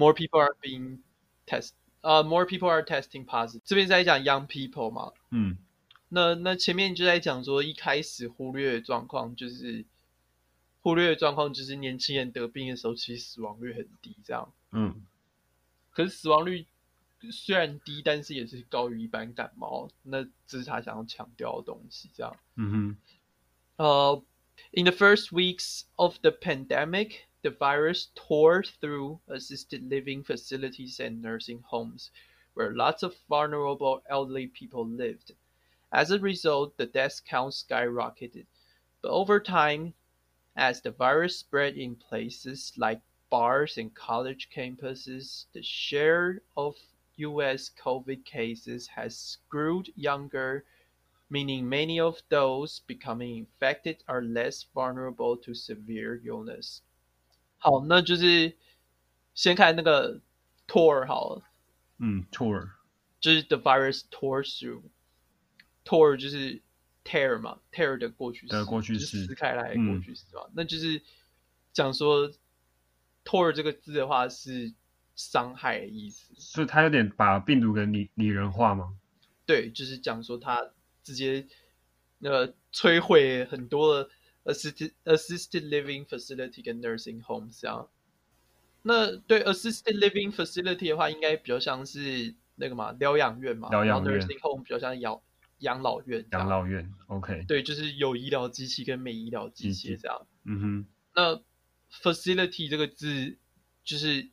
[0.00, 1.00] More people are being
[1.46, 3.60] test，呃、uh,，more people are testing positive。
[3.66, 5.58] 这边在讲 young people 嘛，嗯，
[6.08, 9.84] 那那前面就在讲说，一开始忽略的状况就是
[10.80, 15.04] 忽略的状况就是年轻人得病的时候，其实死亡率很低，这样，嗯，
[15.90, 16.64] 可是死亡率
[17.30, 22.96] 虽然低，但是也是高于一般感冒，那这是他想要强调的东西，这样，嗯哼，
[23.76, 24.24] 呃、
[24.72, 27.28] uh,，in the first weeks of the pandemic。
[27.42, 32.10] The virus tore through assisted living facilities and nursing homes,
[32.52, 35.32] where lots of vulnerable elderly people lived.
[35.90, 38.44] As a result, the death count skyrocketed.
[39.00, 39.94] But over time,
[40.54, 46.76] as the virus spread in places like bars and college campuses, the share of
[47.16, 47.70] U.S.
[47.70, 50.66] COVID cases has screwed younger,
[51.30, 56.82] meaning many of those becoming infected are less vulnerable to severe illness.
[57.62, 58.56] 好，那就是
[59.34, 60.18] 先看那个
[60.66, 61.42] tore 好了。
[61.98, 62.70] 嗯，tore
[63.20, 66.62] 就是 the virus tore through，tore 就是
[67.04, 70.40] tear 嘛，tear 的过去式，的过去式，撕开来过去式嘛。
[70.46, 71.02] 嗯、那就是
[71.74, 72.32] 讲说
[73.26, 74.72] tore 这个字的话是
[75.14, 76.32] 伤害的意思。
[76.36, 78.96] 所以他有点把病毒给拟拟人化吗？
[79.44, 80.70] 对，就是讲说他
[81.02, 81.46] 直接
[82.16, 84.08] 那个摧毁很多的。
[84.44, 87.88] Assisted assisted living facility 跟 nursing home 这样，
[88.82, 95.20] 那对 assisted living facility 的话，应该比较像是那个嘛疗养院嘛，疗养 nursing home 比较像养
[95.58, 96.26] 养老院。
[96.32, 97.44] 养老院，OK。
[97.46, 100.26] 对，就是有医疗机器跟没医疗机器这样。
[100.44, 100.86] 嗯哼。
[101.14, 101.42] 那
[101.90, 103.36] facility 这个字
[103.84, 104.30] 就是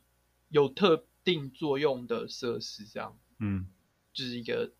[0.48, 3.18] 有特定作用的设施这样。
[3.38, 3.66] 嗯。
[4.14, 4.72] 就是一个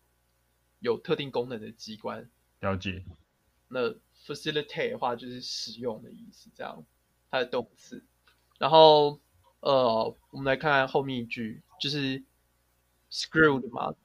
[0.79, 2.29] 有特定功能的机关。
[2.61, 3.05] 了解。
[3.67, 3.93] 那
[4.33, 6.85] facilitate 的话就是使用的意思，这样
[7.31, 8.03] 它的动词。
[8.59, 9.19] 然后
[9.61, 12.23] 呃，我们来看看后面一句，就是
[13.11, 13.95] screwed 嘛。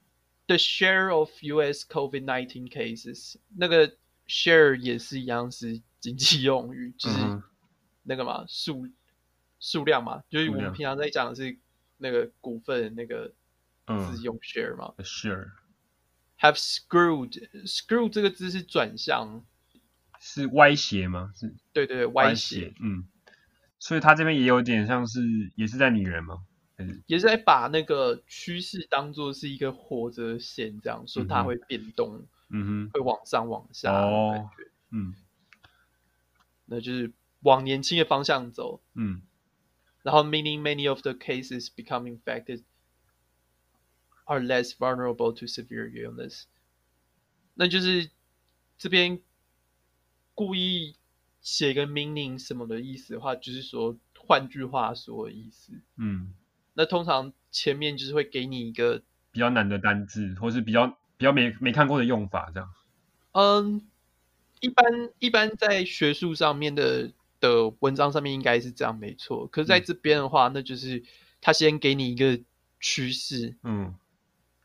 [0.46, 1.86] The share of U.S.
[1.88, 3.96] COVID-19 cases，那个
[4.28, 7.16] share 也是一样是经济用语，就是
[8.02, 8.86] 那个嘛数
[9.58, 11.58] 数量嘛，就是我们平常在讲的是
[11.96, 13.28] 那个股份那个
[13.86, 14.92] 字用 share 嘛。
[14.98, 15.50] 嗯、share
[16.38, 19.44] have screwed，screwed 这个字是转向。
[20.26, 21.30] 是歪斜吗？
[21.36, 23.06] 是，对对对，歪斜，嗯，
[23.78, 25.20] 所以他这边也有点像是，
[25.54, 26.46] 也是在拟人吗？
[27.06, 34.48] 也是在把那个趋势当做是一个活着线，这样说它会变动，嗯哼，会往上往下，哦，
[34.90, 35.14] 嗯，
[36.64, 39.20] 那就是往年轻的方向走，嗯，
[40.02, 42.62] 然后 meaning many of the cases become infected
[44.24, 46.44] are less vulnerable to severe illness，
[47.52, 48.10] 那就是
[48.78, 49.20] 这边。
[50.34, 50.96] 故意
[51.40, 55.72] 写个 meaning 什么的意思的话，就是说，换句话说的意思。
[55.96, 56.34] 嗯，
[56.74, 60.86] 那通常前面就是会给你一个比较难的单字，或是比较
[61.16, 62.68] 比较没没看过的用法，这样。
[63.32, 63.86] 嗯，
[64.60, 64.84] 一般
[65.18, 69.46] 一般在学术上面的的文章上面应该是这样，没错。
[69.46, 71.02] 可是在这边的话，嗯、那就是
[71.40, 72.40] 他先给你一个
[72.80, 73.56] 趋势。
[73.62, 73.94] 嗯。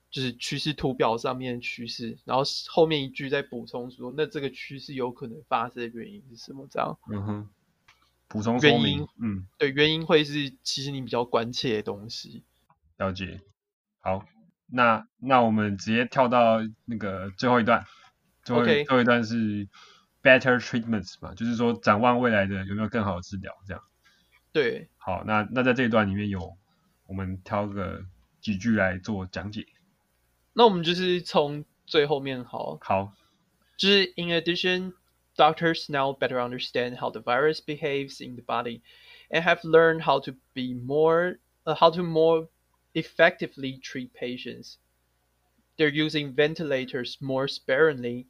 [0.10, 6.68] 就是趋势图表上面的趋势，然后后面一句再补充说，那这个趋势有可能发生的原因是什么？
[6.70, 7.50] 这样，嗯哼，
[8.28, 12.44] 补充原因，嗯，对，原因会是其实你比较关切的东西。
[12.98, 13.40] 了解。
[14.00, 14.26] 好，
[14.68, 17.86] 那那我们直接跳到那个最后一段，
[18.44, 19.68] 最后.最后一段是
[20.24, 23.54] better treatments 嘛，就是说展望未来的有没有更好的治疗？
[23.68, 23.84] 这样。
[24.52, 24.90] 对。
[24.98, 26.58] 好，那那在这一段里面有
[27.06, 28.04] 我们挑个
[28.42, 29.68] 几句来做讲解。
[30.53, 33.13] 那我们就是从最后面好，好，
[33.77, 34.93] 就是 In addition,
[35.37, 38.81] doctors now better understand how the virus behaves in the body,
[39.31, 42.49] and have learned how to be more, uh, how to more
[42.95, 44.79] effectively treat patients.
[45.77, 48.27] They're using ventilators more sparingly,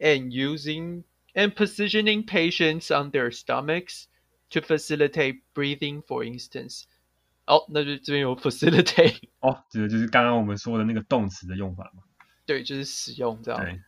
[0.00, 1.04] and using
[1.34, 4.06] and positioning patients on their stomachs
[4.50, 6.86] to facilitate breathing, for instance.
[7.47, 12.03] 哦，那就这边有 facilitate 哦，指的就是刚刚我们说的那个动词的用法嘛？
[12.45, 13.59] 对，就是使用这样。
[13.61, 13.81] 对。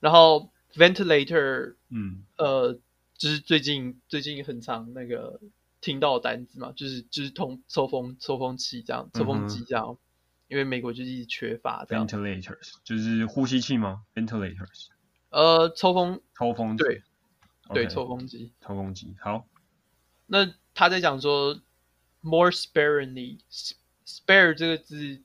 [0.00, 2.78] 然后 ventilator，嗯，呃，
[3.16, 5.40] 就是最近最近很常那个
[5.80, 9.98] 听到的单字嘛，就是就是通抽风抽风器这样，抽风机这样，嗯、
[10.48, 12.06] 因为美国就是一直缺乏这样。
[12.06, 14.88] Ventilators 就是呼吸器吗？Ventilators。
[15.30, 16.20] 呃，抽风。
[16.36, 16.84] 抽风机。
[16.84, 17.02] 对。
[17.72, 18.52] 对，抽风机。
[18.60, 19.16] 抽风机。
[19.20, 19.46] 好。
[20.26, 21.60] 那他在讲说
[22.24, 25.22] ，more sparingly，spare 这个字，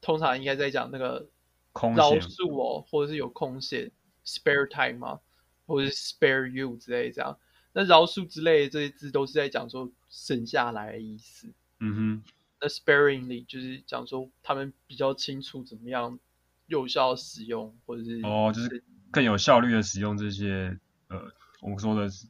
[0.00, 1.28] 通常应该在讲那个
[1.72, 3.90] 饶恕哦，或者是有空闲
[4.26, 5.20] ，spare time 嘛，
[5.64, 7.38] 或者是 spare you 之类这样。
[7.72, 11.48] 那饶恕之类的这些字都是在讲说省下来的意思。
[11.80, 12.22] 嗯哼。
[12.60, 16.20] 那 sparingly 就是讲说他们比较清楚怎么样
[16.66, 22.26] 有效使用，或者是哦，就是更有效率的使用这些呃，我们说的是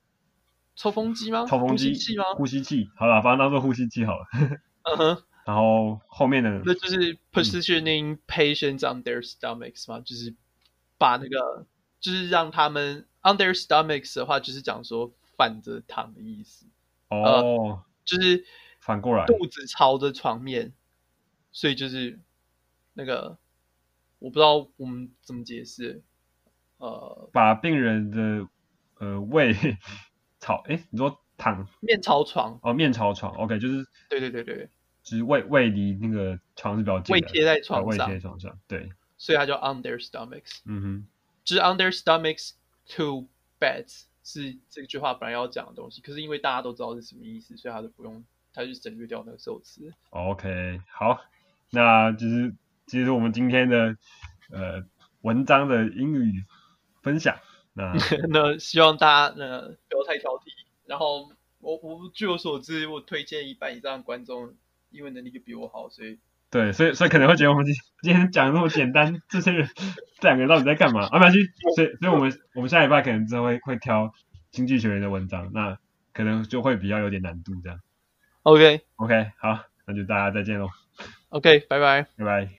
[0.74, 1.46] 抽风机吗？
[1.46, 1.88] 抽风机？
[1.88, 2.24] 呼吸器吗？
[2.36, 2.88] 呼吸器。
[2.96, 4.26] 好了，把它当做呼吸器好了。
[4.84, 5.22] 嗯哼。
[5.44, 10.34] 然后后面的那就是 positioning patients on their stomachs 嘛，就是
[10.98, 11.66] 把那个
[12.00, 15.12] 就是让他们 on their stomachs 的话，就是讲说。
[15.34, 16.66] 反着躺的意思
[17.08, 18.44] 哦、呃，就是
[18.78, 20.72] 反过来，肚子朝着床面，
[21.50, 22.20] 所以就是
[22.92, 23.38] 那个
[24.20, 26.04] 我不知道我们怎么解释，
[26.76, 28.46] 呃，把病人的
[28.98, 29.56] 呃胃
[30.42, 34.68] 朝哎，你说躺面朝床哦，面朝床，OK，就是对对对对，
[35.04, 41.06] 就是胃胃离那个床是比较近，胃贴在床上，胃贴在床上，对，所以它叫 on their stomachs，嗯哼，
[41.44, 42.54] 就是 on their stomachs
[42.96, 43.28] to
[43.60, 44.06] beds。
[44.24, 49.92] 是这句话本来要讲的东西，可是因为大家都知道是什么意思，所以他就不用，他就省略掉那个受词。
[50.10, 51.20] OK，好，
[51.70, 52.54] 那就是
[52.86, 53.96] 其实我们今天的
[54.50, 54.84] 呃
[55.22, 56.44] 文章的英语
[57.02, 57.36] 分享。
[57.74, 57.92] 那
[58.30, 60.44] 那希望大家呃不要太挑剔。
[60.86, 61.30] 然后
[61.60, 64.54] 我我据我所知，我推荐一半以上的观众
[64.90, 66.18] 英文能力就比我好，所以
[66.50, 69.68] 对，所以所以可能会觉得我们今今天讲的那么简单，这些人。
[70.22, 71.06] 这两个人到底在干嘛？
[71.06, 71.38] 啊，没关系，
[71.74, 74.12] 所以所以我们我们下礼拜可能之后会会挑
[74.52, 75.78] 经济学人的文章，那
[76.12, 77.80] 可能就会比较有点难度这样。
[78.44, 80.68] OK OK，好，那就大家再见喽。
[81.30, 82.50] OK，拜拜，拜拜。